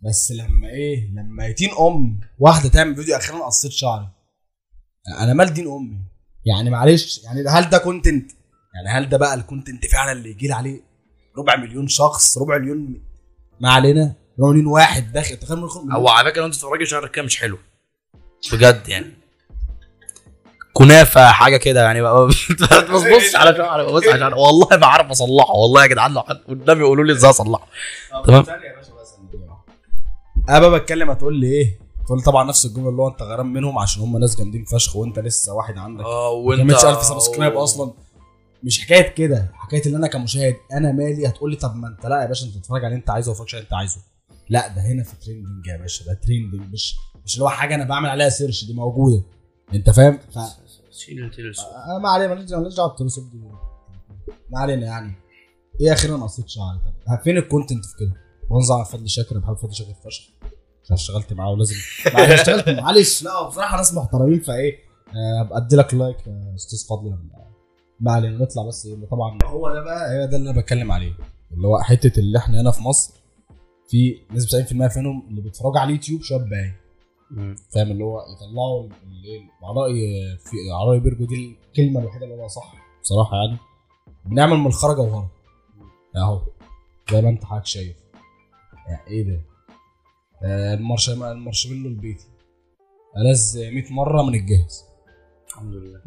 بس 0.00 0.32
لما 0.32 0.68
إيه 0.68 1.10
لما 1.10 1.46
يتين 1.46 1.70
ام 1.80 2.20
واحدة 2.38 2.68
تعمل 2.68 2.96
فيديو 2.96 3.16
أخيرا 3.16 3.46
قصيت 3.46 3.72
شعري. 3.72 4.08
أنا 5.20 5.34
مال 5.34 5.54
دين 5.54 5.66
امي؟ 5.68 5.98
يعني 6.46 6.70
معلش 6.70 7.24
يعني 7.24 7.48
هل 7.48 7.70
ده 7.70 7.78
content 7.78 8.32
يعني 8.74 8.88
هل 8.98 9.08
ده 9.08 9.16
بقى 9.16 9.34
ال 9.34 9.40
content 9.40 9.86
فعلا 9.86 10.12
اللي 10.12 10.30
يجي 10.30 10.46
لي 10.46 10.54
عليه 10.54 10.80
ربع 11.38 11.56
مليون 11.56 11.88
شخص 11.88 12.38
ربع 12.38 12.58
مليون 12.58 13.02
ما 13.60 13.70
علينا. 13.72 14.14
ربع 14.38 14.50
مليون 14.50 14.66
واحد 14.66 15.12
داخل 15.12 15.36
تخيل 15.36 15.58
هو 15.58 16.08
على 16.08 16.30
فكرة 16.30 16.40
لو 16.40 16.46
انت 16.46 16.54
تتفرجي 16.54 16.86
شعرك 16.86 17.10
كده 17.10 17.24
مش 17.24 17.40
حلو. 17.40 17.58
بجد 18.52 18.88
يعني. 18.88 19.12
كنافة 20.78 21.26
حاجة 21.30 21.56
كده 21.56 21.82
يعني. 21.82 22.02
ما 22.02 22.28
تبصش 22.88 23.36
على 23.36 23.56
شعري 23.56 23.84
ببص 23.84 24.06
على 24.08 24.20
شعري. 24.20 24.34
والله 24.34 24.76
ما 24.76 24.86
عارف 24.86 25.10
أصلحه. 25.10 25.54
والله 25.54 25.82
يا 25.82 25.86
جدعان 25.86 26.12
لو 26.12 26.22
حد 26.22 26.36
قدامي 26.48 26.80
يقولوا 26.80 27.04
لي 27.04 27.12
إزاي 27.12 27.30
أصلحه. 27.30 27.66
تمام. 28.26 28.44
أنا 30.48 30.68
بتكلم 30.68 31.10
هتقول 31.10 31.40
لي 31.40 31.46
إيه؟ 31.46 31.78
تقول 32.06 32.22
طبعا 32.22 32.44
نفس 32.44 32.66
الجملة 32.66 32.88
اللي 32.88 33.02
هو 33.02 33.08
أنت 33.08 33.22
غيران 33.22 33.52
منهم 33.52 33.78
عشان 33.78 34.02
هم 34.02 34.18
ناس 34.18 34.36
جامدين 34.36 34.64
فشخ 34.64 34.96
وأنت 34.96 35.18
لسه 35.18 35.54
واحد 35.54 35.78
عندك. 35.78 36.04
آه 36.04 36.42
ما 36.42 36.46
وأنت 36.48 36.84
1000 36.84 37.02
subscribe 37.02 37.56
أصلا. 37.56 37.92
مش 38.62 38.80
حكاية 38.84 39.08
كده 39.08 39.52
حكاية 39.54 39.82
إن 39.86 39.94
أنا 39.94 40.06
كمشاهد 40.06 40.56
أنا 40.72 40.92
مالي؟ 40.92 41.28
هتقول 41.28 41.50
لي 41.50 41.56
طب 41.56 41.76
ما 41.76 41.88
أنت 41.88 42.06
لا 42.06 42.22
يا 42.22 42.26
باشا 42.26 42.46
أنت 42.46 42.54
تتفرج 42.54 42.78
على 42.84 42.86
اللي 42.86 42.96
أنت 42.96 43.10
عايزه 43.10 43.32
وفرجش 43.32 43.54
على 43.54 43.60
اللي 43.60 43.66
أنت 43.66 43.74
عايزه. 43.74 43.96
لا 44.48 44.68
ده 44.68 44.82
هنا 44.82 45.02
في 45.02 45.16
trending 45.24 45.66
يا 45.66 45.76
باشا 45.76 46.04
ده 46.04 46.14
trending 46.22 46.72
مش 46.72 46.96
مش 47.24 47.34
اللي 47.34 47.44
هو 47.44 47.48
حاجة 47.48 47.74
أنا 47.74 47.84
بعمل 47.84 48.08
عليها 48.10 48.28
search 48.28 48.64
دي 48.64 48.74
موجودة. 48.74 49.22
أنت 49.74 49.90
فاهم؟ 49.90 50.18
أنا 51.90 51.98
ما 51.98 52.08
علينا 52.08 52.34
ماليش 52.34 52.50
دعوه 52.50 52.64
دي. 53.32 53.38
ما 54.50 54.58
علينا 54.58 54.86
يعني. 54.86 55.12
إيه 55.80 55.92
أخيرا 55.92 56.16
قصيت 56.16 56.48
شعري 56.48 56.78
طب 57.06 57.22
فين 57.24 57.36
الكونتنت 57.36 57.84
في 57.84 57.96
كده؟ 58.00 58.12
بنزع 58.50 58.74
على 58.74 58.84
فضل 58.84 59.08
شاكر 59.08 59.38
بحب 59.38 59.54
فضل 59.56 59.74
شاكر 59.74 59.94
فشخ. 60.04 60.22
عشان 60.84 60.94
اشتغلت 60.96 61.32
معاه 61.32 61.50
ولازم 61.50 61.74
ما 62.14 62.34
اشتغلت 62.34 62.68
معلش 62.68 63.22
لا 63.22 63.48
بصراحة 63.48 63.76
ناس 63.76 63.94
محترمين 63.94 64.40
فإيه 64.40 64.78
آه، 65.08 65.40
أبقى 65.40 65.58
أدي 65.58 65.76
لك 65.76 65.94
لايك 65.94 66.26
يا 66.26 66.54
أستاذ 66.54 66.86
فضل. 66.88 67.18
ما 68.00 68.12
علينا 68.12 68.38
نطلع 68.38 68.66
بس 68.68 68.86
إيه 68.86 69.06
طبعا 69.10 69.38
هو 69.44 69.74
ده 69.74 69.82
بقى 69.84 70.20
هو 70.22 70.24
ده 70.26 70.36
اللي 70.36 70.50
أنا 70.50 70.60
بتكلم 70.60 70.92
عليه. 70.92 71.12
اللي 71.52 71.66
هو 71.68 71.78
حتة 71.82 72.20
اللي 72.20 72.38
إحنا 72.38 72.60
هنا 72.60 72.70
في 72.70 72.82
مصر 72.82 73.14
في 73.88 74.20
نسبة 74.32 74.64
90% 74.64 74.96
منهم 74.98 75.28
اللي 75.30 75.40
بيتفرجوا 75.40 75.78
على 75.78 75.88
اليوتيوب 75.88 76.22
شباب 76.22 76.48
باين. 76.48 76.74
فاهم 77.74 77.90
اللي 77.90 78.04
هو 78.04 78.20
يطلعوا 78.36 78.84
ال- 78.86 79.48
عراء 79.62 79.90
في 80.38 80.56
عراء 80.80 80.98
بيرجو 80.98 81.24
دي 81.24 81.56
الكلمة 81.68 82.00
الوحيدة 82.00 82.24
اللي 82.24 82.42
هو 82.42 82.48
صح 82.48 82.74
بصراحة 83.02 83.36
يعني. 83.36 83.58
بنعمل 84.24 84.56
من 84.56 84.66
الخرا 84.66 84.94
جوهره 84.94 85.30
أهو 86.16 86.40
زي 87.12 87.22
ما 87.22 87.28
أنت 87.28 87.44
حضرتك 87.44 87.66
شايف. 87.66 87.96
يعني 88.88 89.06
إيه 89.06 89.22
ده؟ 89.22 89.40
آه، 90.42 90.74
المارش 90.74 91.10
المارشميلو 91.10 91.88
البيتي 91.88 92.26
ألذ 93.16 93.58
100 93.74 93.92
مرة 93.92 94.22
من 94.22 94.34
الجاهز. 94.34 94.84
الحمد 95.48 95.74
لله. 95.74 96.00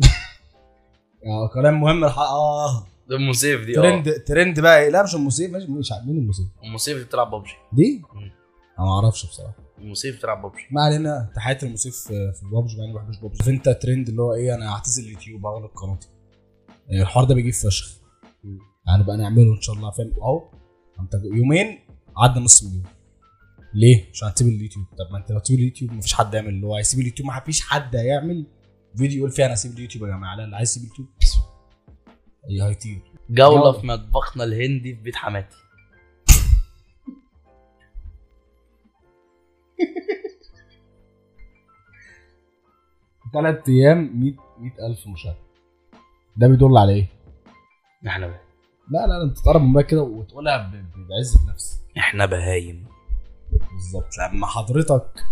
يعني 1.24 1.48
كلام 1.54 1.82
مهم 1.82 2.04
الحق 2.04 2.22
آه. 2.22 2.84
ده 3.10 3.16
ام 3.18 3.34
سيف 3.34 3.66
دي 3.66 3.72
آه. 3.72 3.82
ترند 3.82 4.14
ترند 4.28 4.60
بقى 4.60 4.84
إيه؟ 4.84 4.90
لا 4.90 5.04
مش 5.04 5.16
ام 5.16 5.30
سيف 5.30 5.52
مش 5.56 5.64
مش 5.64 5.92
عارف 5.92 6.06
مين 6.06 6.18
ام 6.18 6.32
سيف 6.32 6.48
ام 6.64 6.78
سيف 6.78 6.98
دي 6.98 7.04
بتلعب 7.04 7.32
ببجي. 7.36 7.54
دي. 7.74 8.02
أنا 8.80 8.86
ما 8.86 8.92
أعرفش 8.96 9.26
بصراحة. 9.26 9.54
ام 9.84 9.94
سيف 9.94 10.18
بتلعب 10.18 10.46
ببجي 10.46 10.68
ما 10.72 10.82
علينا 10.82 11.32
تحياتي 11.36 11.66
الموسيقى 11.66 11.96
في 12.34 12.46
مع 12.46 12.86
إني 12.86 12.94
ما 12.94 13.00
بحبش 13.02 13.20
بابجي. 13.20 13.44
فانت 13.44 13.70
ترند 13.70 14.10
اللي 14.10 14.22
هو 14.22 14.34
إيه؟ 14.34 14.56
أنا 14.56 14.74
هعتزل 14.74 15.04
اليوتيوب 15.04 15.46
اغلق 15.46 15.82
قناتي. 15.82 16.08
يعني 16.88 17.02
الحوار 17.02 17.26
ده 17.26 17.36
بيجيب 17.36 17.54
فشخ. 17.54 18.00
يعني 18.88 19.04
بقى 19.04 19.18
نعمله 19.18 19.56
إن 19.56 19.62
شاء 19.62 19.76
الله 19.76 19.92
فاهم؟ 19.92 20.14
أهو. 20.22 20.52
انت 21.00 21.14
يومين 21.24 21.80
عدى 22.18 22.40
نص 22.40 22.64
مليون. 22.64 22.84
ليه؟ 23.74 24.10
عشان 24.12 24.28
هتسيب 24.28 24.48
اليوتيوب. 24.48 24.86
طب 24.86 25.12
ما 25.12 25.18
انت 25.18 25.32
لو 25.32 25.40
تسيب 25.40 25.60
اليوتيوب 25.60 25.92
مفيش 25.92 26.14
حد 26.14 26.34
يعمل. 26.34 26.50
اللي 26.50 26.68
هو 26.68 26.76
هيسيب 26.76 27.00
اليوتيوب 27.00 27.28
ما 27.28 27.40
فيش 27.40 27.62
حد 27.62 27.96
هيعمل 27.96 28.46
فيديو 28.98 29.18
يقول 29.18 29.32
فيه 29.32 29.46
أنا 29.46 29.54
هسيب 29.54 29.72
اليوتيوب 29.72 30.04
يا 30.04 30.16
جماعة. 30.16 30.36
لا 30.36 30.44
اللي 30.44 30.56
عايز 30.56 30.70
يسيب 30.70 30.84
اليوتيوب. 30.84 31.08
هي 32.50 32.64
هيطير 32.64 33.02
جولة. 33.30 33.72
في 33.72 33.88
مطبخنا 33.88 34.44
الهندي 34.44 34.96
في 34.96 35.02
بيت 35.02 35.16
حماتي. 35.16 35.58
ثلاث 43.34 43.70
أيام 43.70 44.20
100 44.20 44.34
100000 44.60 45.08
مشاهده 45.08 45.38
ده 46.38 46.48
بيدل 46.48 46.78
على 46.78 46.94
إيه؟ 46.94 47.08
إحنا 48.08 48.28
بهايم 48.28 48.42
لا 48.92 49.08
لا 49.08 49.24
أنت 49.24 49.38
تقرب 49.40 49.62
من 49.62 49.82
كده 49.82 50.02
وتقولها 50.04 50.72
بعزه 51.10 51.40
نفس 51.52 51.82
إحنا 51.98 52.26
بهايم. 52.26 52.86
بالظبط. 53.52 54.08
لما 54.34 54.48
حضرتك 54.48 55.24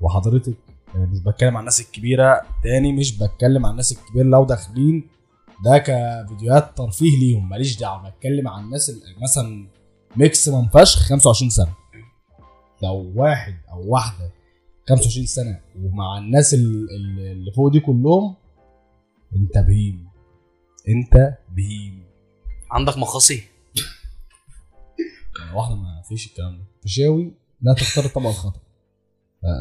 وحضرتك 0.00 0.54
يعني 0.94 1.06
مش 1.06 1.18
بتكلم 1.22 1.56
عن 1.56 1.60
الناس 1.60 1.80
الكبيرة 1.80 2.42
تاني 2.62 2.92
مش 2.92 3.18
بتكلم 3.18 3.66
عن 3.66 3.72
الناس 3.72 3.92
الكبيرة 3.92 4.24
لو 4.26 4.44
داخلين 4.44 5.08
ده 5.64 5.78
كفيديوهات 5.78 6.76
ترفيه 6.78 7.18
ليهم. 7.18 7.48
ماليش 7.48 7.78
دعوة 7.78 8.10
بتكلم 8.10 8.48
عن 8.48 8.64
الناس 8.64 8.90
اللي 8.90 9.14
مثلا 9.22 9.66
ميكسيمم 10.16 10.68
فشخ 10.68 11.08
25 11.08 11.50
سنة. 11.50 11.72
لو 12.82 13.12
واحد 13.16 13.54
أو 13.70 13.84
واحدة 13.92 14.30
25 14.90 15.26
سنة. 15.26 15.60
ومع 15.82 16.18
الناس 16.18 16.54
ال- 16.54 16.88
ال- 16.90 17.32
اللي 17.32 17.52
فوق 17.52 17.72
دي 17.72 17.80
كلهم 17.80 18.34
انت 19.36 19.58
بهيم. 19.58 20.08
انت 20.88 21.34
بهيم. 21.56 22.02
عندك 22.70 22.98
مخاصي؟ 22.98 23.42
يعني 25.40 25.56
واحدة 25.56 25.74
ما 25.74 26.02
فيش 26.08 26.26
الكلام 26.26 26.58
ده. 26.58 26.64
فيشاوي 26.82 27.32
لا 27.62 27.74
تختار 27.74 28.04
الطبق 28.04 28.26
الخطأ. 28.28 28.60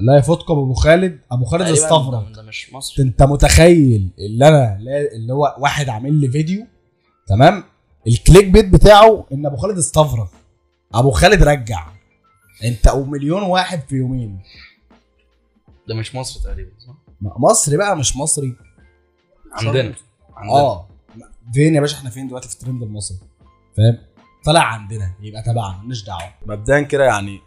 لا 0.02 0.18
يفوتكم 0.18 0.54
أبو 0.54 0.74
خالد. 0.74 1.20
أبو 1.32 1.46
خالد 1.46 1.62
استفرد 1.68 2.32
ده- 2.34 2.42
مش 2.42 2.74
مصري. 2.74 3.04
انت 3.06 3.24
متخيل 3.24 4.10
اللي 4.20 4.48
أنا 4.48 4.76
اللي 5.16 5.34
هو 5.34 5.56
واحد 5.60 5.90
عامل 5.90 6.14
لي 6.14 6.28
فيديو؟ 6.32 6.66
تمام؟ 7.28 7.64
الكليك 8.08 8.48
بيت 8.48 8.66
بتاعه 8.66 9.26
إن 9.34 9.46
أبو 9.46 9.56
خالد 9.58 9.78
استفرد 9.78 10.28
أبو 10.94 11.12
خالد 11.12 11.44
رجع. 11.44 11.88
أنت 12.64 12.88
أو 12.88 13.04
مليون 13.06 13.44
واحد 13.44 13.80
في 13.90 13.96
يومين. 13.96 14.40
ده 15.90 15.96
مش 15.96 16.16
مصري 16.16 16.44
تقريبا 16.44 16.72
صح؟ 16.80 16.94
مصري 17.22 17.78
بقى 17.78 17.98
مش 17.98 18.18
مصري. 18.18 18.56
عندنا 19.54 19.96
عندنا. 20.36 20.56
آه. 20.60 20.88
فين 21.54 21.76
يا 21.76 21.82
باشا؟ 21.82 21.98
إحنا 21.98 22.10
فين 22.10 22.28
دلوقتي 22.28 22.48
في 22.48 22.54
الترند 22.54 22.84
المصري؟ 22.84 23.18
فاهم؟ 23.78 23.98
طلع 24.46 24.64
عندنا 24.64 25.12
يبقى 25.22 25.42
تبعنا 25.42 25.78
مالناش 25.78 26.04
دعوة. 26.04 26.34
مبدئيا 26.46 26.82
كده 26.82 27.04
يعني 27.04 27.42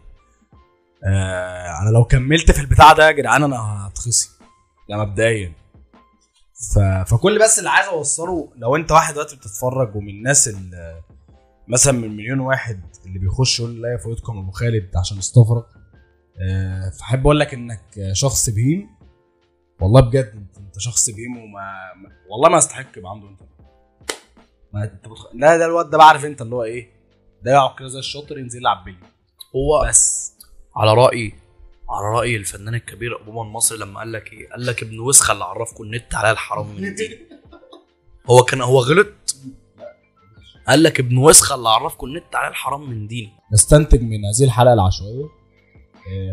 آه 1.03 1.81
أنا 1.81 1.89
لو 1.89 2.03
كملت 2.05 2.51
في 2.51 2.61
البتاع 2.61 2.93
ده 2.93 3.07
يا 3.07 3.11
جدعان 3.11 3.43
أنا 3.43 3.87
هتخصي 3.87 4.29
ده 4.89 4.97
مبدئيا. 4.97 5.53
ف... 6.75 6.79
فكل 6.79 7.39
بس 7.43 7.59
اللي 7.59 7.69
عايز 7.69 7.87
أوصله 7.87 8.49
لو 8.55 8.75
أنت 8.75 8.91
واحد 8.91 9.13
دلوقتي 9.13 9.35
بتتفرج 9.35 9.95
ومن 9.95 10.09
الناس 10.09 10.47
اللي 10.47 11.01
مثلا 11.67 11.93
من 11.93 12.17
مليون 12.17 12.39
واحد 12.39 12.81
اللي 13.05 13.19
بيخش 13.19 13.59
يقول 13.59 13.81
لا 13.81 13.93
يفوتكم 13.93 14.37
أبو 14.37 14.51
خالد 14.51 14.89
عشان 14.97 15.17
استفرغ 15.17 15.57
آه 15.57 15.82
فحب 16.99 17.19
أقول 17.21 17.39
لك 17.39 17.53
إنك 17.53 17.81
شخص 18.13 18.49
بهيم. 18.49 18.89
والله 19.81 20.01
بجد 20.01 20.47
انت, 20.57 20.79
شخص 20.79 21.09
بهيم 21.09 21.37
وما 21.37 21.93
ما- 21.95 22.09
والله 22.29 22.49
ما 22.49 22.57
يستحق 22.57 22.97
يبقى 22.97 23.11
عنده 23.11 23.27
أنت. 23.29 23.41
ما 24.73 24.83
أنت 24.83 25.07
بتخ... 25.07 25.27
لا 25.35 25.57
ده 25.57 25.65
الواد 25.65 25.89
ده 25.89 25.97
بعرف 25.97 26.25
أنت 26.25 26.41
اللي 26.41 26.55
هو 26.55 26.63
إيه. 26.63 26.89
ده 27.43 27.51
يقعد 27.51 27.79
كده 27.79 27.87
زي 27.87 27.99
الشاطر 27.99 28.37
ينزل 28.37 28.59
يلعب 28.59 28.83
بلي 28.85 28.95
هو 29.55 29.87
بس. 29.89 30.33
على 30.75 30.93
رايي 30.93 31.33
على 31.89 32.05
رأي 32.19 32.35
الفنان 32.35 32.75
الكبير 32.75 33.21
ابو 33.21 33.41
المصري 33.41 33.77
لما 33.77 33.99
قال 33.99 34.11
لك 34.11 34.33
إيه؟ 34.33 34.49
قال 34.49 34.65
لك 34.65 34.83
ابن 34.83 34.99
وسخة 34.99 35.31
اللي 35.33 35.43
عرفكم 35.43 35.83
النت 35.83 36.15
على 36.15 36.31
الحرام 36.31 36.75
من 36.75 36.85
الدين 36.85 37.17
هو 38.29 38.43
كان 38.43 38.61
هو 38.61 38.79
غلط. 38.79 39.35
قال 40.67 40.83
لك 40.83 40.99
ابن 40.99 41.17
وسخة 41.17 41.55
اللي 41.55 41.69
عرفكم 41.69 42.07
النت 42.07 42.35
على 42.35 42.47
الحرام 42.47 42.89
من 42.89 43.07
دين 43.07 43.31
نستنتج 43.53 44.01
من 44.01 44.25
هذه 44.25 44.43
الحلقة 44.43 44.73
العشوائية. 44.73 45.23
آه، 45.23 45.29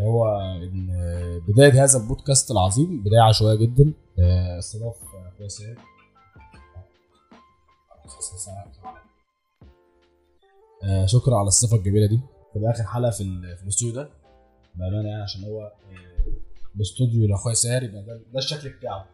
هو 0.01 0.39
إن 0.63 0.89
آه، 0.91 1.41
بداية 1.47 1.83
هذا 1.83 1.99
البودكاست 1.99 2.51
العظيم 2.51 3.03
بداية 3.03 3.21
عشوائية 3.21 3.57
جدا. 3.59 3.93
آه، 4.19 4.59
استضاف 4.59 4.95
آه، 5.15 5.27
أخويا 5.35 5.47
سيد. 5.47 5.77
آه، 10.83 11.05
شكرا 11.05 11.35
على 11.37 11.47
الصفه 11.47 11.77
الجميلة 11.77 12.05
دي. 12.07 12.19
تبقى 12.55 12.71
اخر 12.71 12.83
حلقة 12.83 13.11
في 13.11 13.21
ال- 13.23 13.57
في 13.57 13.63
الاستوديو 13.63 13.95
ده. 13.95 14.09
بأمانة 14.75 15.09
يعني 15.09 15.23
عشان 15.23 15.43
هو 15.43 15.61
آه، 15.61 15.71
الاستوديو 16.75 17.27
لأخويا 17.27 17.53
ساهر 17.55 17.83
يبقى 17.83 18.03
ده, 18.03 18.21
ده 18.33 18.39
الشكل 18.39 18.69
بتاعه. 18.69 19.05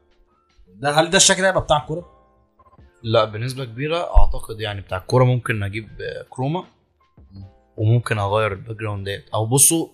ده 0.76 0.92
هل 0.92 1.10
ده 1.10 1.18
الشكل 1.18 1.42
ده 1.42 1.50
يبقى 1.50 1.62
بتاع 1.62 1.78
الكورة؟ 1.82 2.10
لا 3.04 3.26
بنسبة 3.26 3.66
كبيرة 3.66 3.98
أعتقد 4.18 4.60
يعني 4.60 4.82
بتاع 4.82 4.98
الكورة 4.98 5.24
ممكن 5.24 5.64
أجيب 5.64 5.88
آه، 6.02 6.26
chroma. 6.30 6.64
وممكن 7.78 8.18
أغير 8.20 8.54
ال 8.54 8.76
background 8.78 9.10
ديت. 9.10 9.30
أو 9.30 9.46
بصوا 9.46 9.88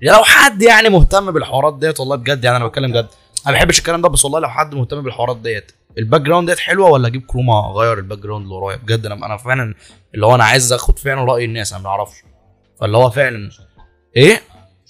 لو 0.00 0.22
حد 0.24 0.62
يعني 0.62 0.88
مهتم 0.88 1.30
بالحوارات 1.30 1.78
ديت 1.78 2.00
والله 2.00 2.16
بجد 2.16 2.44
يعني 2.44 2.56
أنا 2.56 2.66
بتكلم 2.66 2.90
جد 2.92 2.96
أنا 2.96 3.06
ما 3.46 3.52
بحبش 3.52 3.78
الكلام 3.78 4.02
ده 4.02 4.08
بس 4.08 4.24
والله 4.24 4.38
لو 4.40 4.48
حد 4.48 4.74
مهتم 4.74 5.02
بالحوارات 5.02 5.36
ديت 5.36 5.72
ال 5.98 6.20
background 6.20 6.48
ديت 6.50 6.58
حلوة 6.58 6.90
ولا 6.90 7.08
أجيب 7.08 7.22
chroma 7.26 7.70
أغير 7.70 7.98
ال 7.98 8.18
background 8.18 8.42
اللي 8.44 8.54
ورايا؟ 8.54 8.76
بجد 8.76 9.06
أنا 9.06 9.26
أنا 9.26 9.36
فعلا 9.36 9.74
اللي 10.14 10.26
هو 10.26 10.34
أنا 10.34 10.44
عايز 10.44 10.72
أخد 10.72 10.98
فعلا 10.98 11.24
رأي 11.24 11.44
الناس 11.44 11.72
أنا 11.72 11.82
ما 11.82 11.88
أعرفش. 11.88 12.22
فاللي 12.80 12.96
هو 12.96 13.10
فعلا 13.10 13.50
إيه؟ 14.16 14.40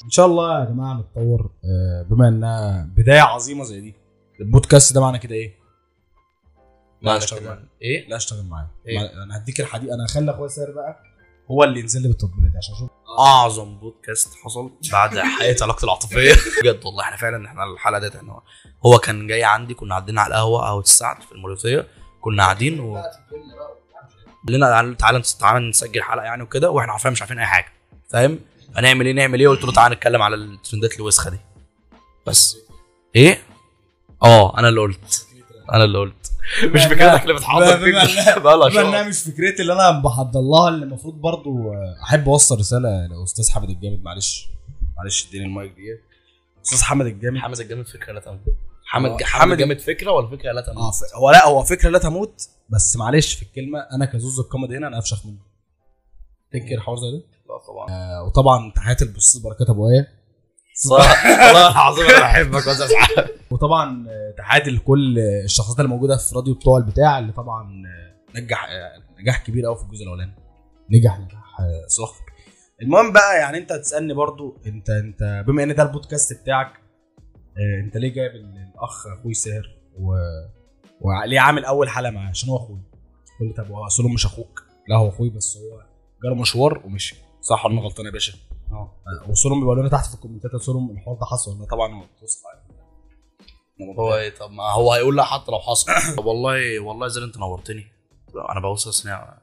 إن 0.04 0.10
شاء 0.10 0.26
الله 0.26 0.60
يا 0.60 0.64
جماعة 0.64 0.94
نتطور 0.94 1.50
آه، 1.64 2.06
بما 2.10 2.28
إنها 2.28 2.88
بداية 2.96 3.20
عظيمة 3.20 3.64
زي 3.64 3.80
دي. 3.80 3.94
البودكاست 4.40 4.92
ده 4.94 5.00
معنى 5.00 5.18
كده 5.18 5.34
إيه؟ 5.34 5.54
لا 7.02 7.16
أشتغل 7.16 7.44
معايا. 7.44 7.68
إيه؟ 7.82 8.08
لا 8.08 8.16
أشتغل 8.16 8.44
معايا. 8.44 8.68
إيه؟ 8.88 9.22
أنا 9.22 9.36
هديك 9.36 9.60
الحديث 9.60 9.90
أنا 9.90 10.04
هخلي 10.04 10.30
أخويا 10.30 10.48
ساهر 10.48 10.70
بقى. 10.70 10.96
هو 11.52 11.64
اللي 11.64 11.80
ينزل 11.80 12.02
لي 12.02 12.08
بالتطبيقات 12.08 12.50
دي 12.52 12.58
عشان 12.58 12.74
أشوف. 12.74 12.90
أعظم 13.18 13.78
بودكاست 13.78 14.34
حصل 14.44 14.70
بعد 14.92 15.18
حياة 15.38 15.56
علاقتي 15.62 15.84
العاطفية. 15.84 16.34
بجد 16.62 16.84
والله 16.84 17.02
إحنا 17.04 17.16
فعلا 17.16 17.46
إحنا 17.48 17.64
الحلقة 17.64 18.00
ديت 18.00 18.16
إحنا 18.16 18.40
هو 18.86 18.98
كان 18.98 19.26
جاي 19.26 19.44
عندي 19.44 19.74
كنا 19.74 19.94
قاعدين 19.94 20.18
على 20.18 20.28
القهوة 20.34 20.60
قهوه 20.62 20.80
السعد 20.80 21.22
في 21.22 21.32
المريوطيه 21.32 21.86
كنا 22.20 22.42
قاعدين 22.42 22.80
و 22.80 23.02
لنا 24.48 24.66
تعالى 24.70 24.94
تعالى 24.94 25.22
تعالى 25.40 25.68
نسجل 25.68 26.02
حلقة 26.02 26.24
يعني 26.24 26.42
وكده 26.42 26.70
وإحنا 26.70 26.92
عارفين 26.92 27.12
مش 27.12 27.22
عارفين 27.22 27.38
أي 27.38 27.46
حاجة 27.46 27.72
فاهم؟ 28.10 28.40
هنعمل 28.76 29.06
إيه 29.06 29.12
نعمل 29.14 29.40
إيه؟ 29.40 29.48
قلت 29.48 29.64
له 29.64 29.72
تعالى 29.72 29.94
نتكلم 29.94 30.22
على 30.22 30.34
الترندات 30.36 30.96
الوسخة 30.96 31.30
دي. 31.30 31.38
بس. 32.26 32.56
إيه؟ 33.16 33.42
آه 34.22 34.58
أنا 34.58 34.68
اللي 34.68 34.80
قلت. 34.80 35.26
أنا 35.72 35.84
اللي 35.84 35.98
قلت. 35.98 36.32
مش 36.64 36.84
فكرتك 36.84 37.22
اللي 37.22 37.34
بتحضر 37.34 37.74
إنها 37.88 38.06
شهر 38.06 39.08
مش 39.08 39.18
فكرتي 39.22 39.62
اللي 39.62 39.72
أنا 39.72 39.90
بحضر 40.00 40.40
لها 40.40 40.68
اللي 40.68 40.84
المفروض 40.84 41.14
برضو 41.14 41.72
أحب 42.04 42.28
أوصل 42.28 42.58
رسالة 42.58 43.06
لأستاذ 43.06 43.50
حامد 43.50 43.70
الجامد. 43.70 44.02
معلش 44.02 44.48
معلش 44.96 45.28
إديني 45.28 45.44
المايك 45.46 45.72
دي. 45.72 45.98
أستاذ 46.66 46.82
حامد 46.82 47.06
الجامد. 47.06 47.38
حامد 47.38 47.60
الجامد 47.60 47.86
فكرة 47.86 48.12
لا 48.12 48.20
تموت. 48.20 48.40
حامد- 48.86 49.22
حامد 49.22 49.52
الجامد 49.52 49.80
فكرة 49.80 50.10
ولا 50.10 50.26
فكرة 50.30 50.52
لا 50.52 50.60
آه 50.60 50.72
تموت 50.72 50.94
ف... 50.94 51.14
هو 51.16 51.30
لا 51.30 51.46
هو 51.46 51.62
فكرة 51.62 51.88
لا 51.88 51.98
تموت 51.98 52.48
بس 52.70 52.96
معلش 52.96 53.34
في 53.34 53.42
الكلمة 53.42 53.78
أنا 53.92 54.04
كزوز 54.04 54.40
الكوميدي 54.40 54.76
هنا 54.76 54.86
أنا 54.86 54.98
أفشخ 54.98 55.26
منه. 55.26 55.38
تنكر 56.52 56.80
حوار 56.80 56.96
زي 56.96 57.10
ده؟ 57.10 57.22
لا 57.48 57.58
طبعا. 57.68 57.86
آه، 57.90 58.22
وطبعا 58.26 58.72
تحياتي 58.76 59.04
للاستاذ 59.04 59.42
بركات 59.42 59.70
أبو 59.70 59.88
آية. 59.90 60.08
صح. 60.88 61.24
والله 61.26 61.70
العظيم 61.72 62.06
أنا 62.06 62.20
بحبك 62.32 62.66
وطبعا 63.50 64.06
آه، 64.08 64.34
تحياتي 64.38 64.70
لكل 64.70 65.18
الشخصيات 65.18 65.78
اللي 65.80 65.88
موجوده 65.88 66.16
في 66.16 66.34
راديو 66.34 66.54
بتوع 66.54 66.78
البتاع 66.78 67.18
اللي 67.18 67.32
طبعا 67.32 67.82
آه، 68.34 68.40
نجح 68.40 68.64
آه، 68.64 69.20
نجاح 69.20 69.44
كبير 69.46 69.66
قوي 69.66 69.76
في 69.76 69.82
الجزء 69.82 70.02
الأولاني. 70.02 70.34
نجح 70.90 71.18
نجاح 71.18 71.56
صح 71.88 72.12
المهم 72.82 73.12
بقى 73.12 73.38
يعني 73.38 73.58
أنت 73.58 73.72
هتسألني 73.72 74.14
برضو 74.14 74.56
أنت 74.66 74.90
أنت 74.90 75.44
بما 75.46 75.62
إن 75.62 75.74
ده 75.74 75.82
البودكاست 75.82 76.42
بتاعك 76.42 76.72
أنت 77.84 77.96
ليه 77.96 78.14
جايب 78.14 78.30
ال- 78.34 78.70
الأخ 78.74 79.06
أخوي 79.06 79.34
ساهر 79.34 79.76
و... 79.98 80.14
وليه 81.00 81.40
عامل 81.40 81.64
أول 81.64 81.88
حلقة 81.88 82.10
معاه؟ 82.10 82.28
عشان 82.28 82.48
هو 82.48 82.56
أخوي. 82.56 82.78
لي 83.48 83.54
طب 83.54 83.70
هو 83.70 83.84
مش 84.08 84.26
أخوك. 84.26 84.62
لا 84.88 84.96
هو 84.96 85.08
أخوي 85.08 85.30
بس 85.30 85.56
هو 85.56 85.82
جاله 86.24 86.34
مشوار 86.34 86.82
ومشي. 86.84 87.16
صح 87.40 87.66
ولا 87.66 87.74
أنا 87.74 87.82
غلطان 87.82 88.06
يا 88.06 88.10
باشا؟ 88.10 88.32
آه. 88.72 88.94
وصولهم 89.28 89.60
بيقولوا 89.60 89.82
لنا 89.82 89.90
تحت 89.90 90.06
في 90.06 90.14
الكومنتات 90.14 90.54
وصولهم 90.54 90.90
الحوار 90.90 91.16
ده 91.16 91.26
حصل. 91.26 91.56
ولا 91.56 91.66
طبعا 91.66 92.08
بص 92.22 92.42
هو 93.98 94.16
إيه؟ 94.16 94.34
طب 94.34 94.50
ما 94.50 94.72
هو 94.72 94.92
هيقول 94.92 95.16
لا 95.16 95.24
حتى 95.24 95.52
لو 95.52 95.58
حصل. 95.58 95.92
طب 96.16 96.26
والله 96.26 96.80
والله 96.80 97.08
زي 97.08 97.24
انت 97.24 97.38
نورتني. 97.38 97.86
أنا 98.50 98.60
ببص 98.60 98.86
اصنع 98.86 99.38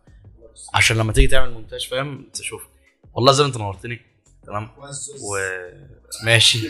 عشان 0.74 0.98
لما 0.98 1.13
تيجي 1.13 1.28
تعمل 1.28 1.54
مونتاج 1.54 1.88
فاهم؟ 1.88 2.30
تشوف. 2.34 2.68
والله 3.13 3.32
زي 3.32 3.46
انت 3.46 3.58
نورتني. 3.58 4.02
تمام؟ 4.44 4.70
و 5.22 5.38
ماشي. 6.26 6.70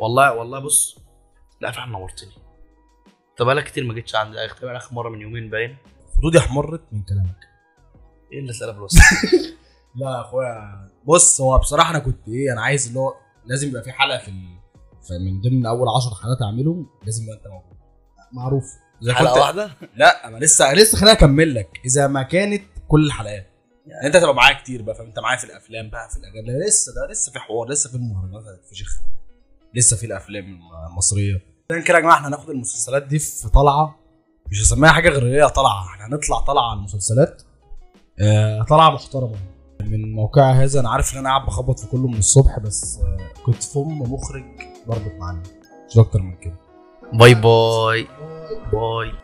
والله 0.00 0.32
والله 0.32 0.58
بص. 0.58 0.98
لا 1.60 1.70
فعلا 1.70 1.90
نورتني. 1.92 2.32
طب 3.36 3.46
بقالك 3.46 3.64
كتير 3.64 3.84
ما 3.84 3.94
جيتش 3.94 4.14
عندي. 4.14 4.38
آخر 4.38 4.94
مرة 4.94 5.08
من 5.08 5.20
يومين 5.20 5.50
باين. 5.50 5.76
خدودي 6.18 6.38
احمرت 6.38 6.82
من 6.92 7.02
كلامك. 7.02 7.48
إيه 8.32 8.38
اللي 8.38 8.52
سلب 8.52 8.76
الوسط؟ 8.76 8.98
لا 9.94 10.10
يا 10.10 10.20
اخويا. 10.20 10.88
بص 11.06 11.40
هو 11.40 11.58
بصراحة 11.58 11.90
أنا 11.90 11.98
كنت 11.98 12.28
إيه 12.28 12.52
أنا 12.52 12.60
عايز 12.62 12.86
اللي 12.86 12.98
هو 12.98 13.14
لازم 13.46 13.68
يبقى 13.68 13.82
في 13.82 13.92
حلقة 13.92 14.18
في, 14.18 14.28
ال... 14.28 14.58
في 15.02 15.18
من 15.18 15.40
ضمن 15.40 15.66
أول 15.66 15.88
10 15.88 16.14
حلقات 16.22 16.42
أعملهم 16.42 16.86
لازم 17.04 17.22
يبقى 17.24 17.36
أنت 17.36 17.46
موجود. 17.46 17.76
معروف. 18.32 18.64
إذا 19.02 19.14
حلقة 19.14 19.32
كنت 19.32 19.40
واحدة؟ 19.42 19.70
لا 19.96 20.28
أنا 20.28 20.36
لسه 20.38 20.74
لسه 20.74 20.98
خليني 20.98 21.12
أكمل 21.16 21.54
لك. 21.54 21.68
إذا 21.84 22.06
ما 22.06 22.22
كانت 22.22 22.62
كل 22.88 23.06
الحلقات 23.06 23.46
يعني 23.86 24.06
أنت 24.06 24.16
تبقى 24.16 24.34
معايا 24.34 24.58
كتير 24.60 24.82
بقى 24.82 24.94
فانت 24.94 25.18
معايا 25.18 25.38
في 25.38 25.44
الأفلام 25.44 25.90
بقى 25.90 26.08
في 26.10 26.16
الاغاني 26.16 26.58
لا، 26.58 26.64
لسه 26.66 26.92
ده 26.94 27.12
لسه 27.12 27.32
في 27.32 27.38
حوار 27.38 27.68
لسه 27.68 27.90
في 27.90 27.96
المهرجانات 27.96 28.64
في 28.68 28.74
شيخ 28.74 29.00
لسه 29.74 29.96
في 29.96 30.06
الأفلام 30.06 30.58
المصرية. 30.90 31.40
عشان 31.70 31.82
كده 31.82 31.96
يا 31.96 32.02
جماعة 32.02 32.16
إحنا 32.16 32.28
هناخد 32.28 32.50
المسلسلات 32.50 33.02
دي 33.02 33.18
في 33.18 33.48
طلعة. 33.48 33.98
مش 34.50 34.62
هسميها 34.62 34.92
حاجة 34.92 35.08
غير 35.08 35.44
هي 35.44 35.50
طلعة. 35.50 35.86
إحنا 35.86 36.06
هنطلع 36.06 36.40
طلعة 36.40 36.70
على 36.70 36.78
المسلسلات. 36.78 37.42
آه 38.20 38.62
طلعة 38.62 38.90
محترمة. 38.90 39.36
من 39.80 40.12
موقع 40.12 40.50
هذا. 40.50 40.80
أنا 40.80 40.90
عارف 40.90 41.14
إن 41.14 41.18
أنا 41.18 41.28
قاعد 41.28 41.46
بخبط 41.46 41.80
في 41.80 41.86
كله 41.86 42.06
من 42.06 42.18
الصبح 42.18 42.58
بس 42.58 43.00
كنت 43.46 43.62
فم 43.62 43.98
مخرج 44.12 44.44
بربط 44.86 45.12
معانا 45.18 45.42
مش 45.90 45.98
أكتر 45.98 46.22
من 46.22 46.34
كده. 46.36 46.54
bye 47.12 47.34
bye. 47.34 48.06
bye. 48.72 49.23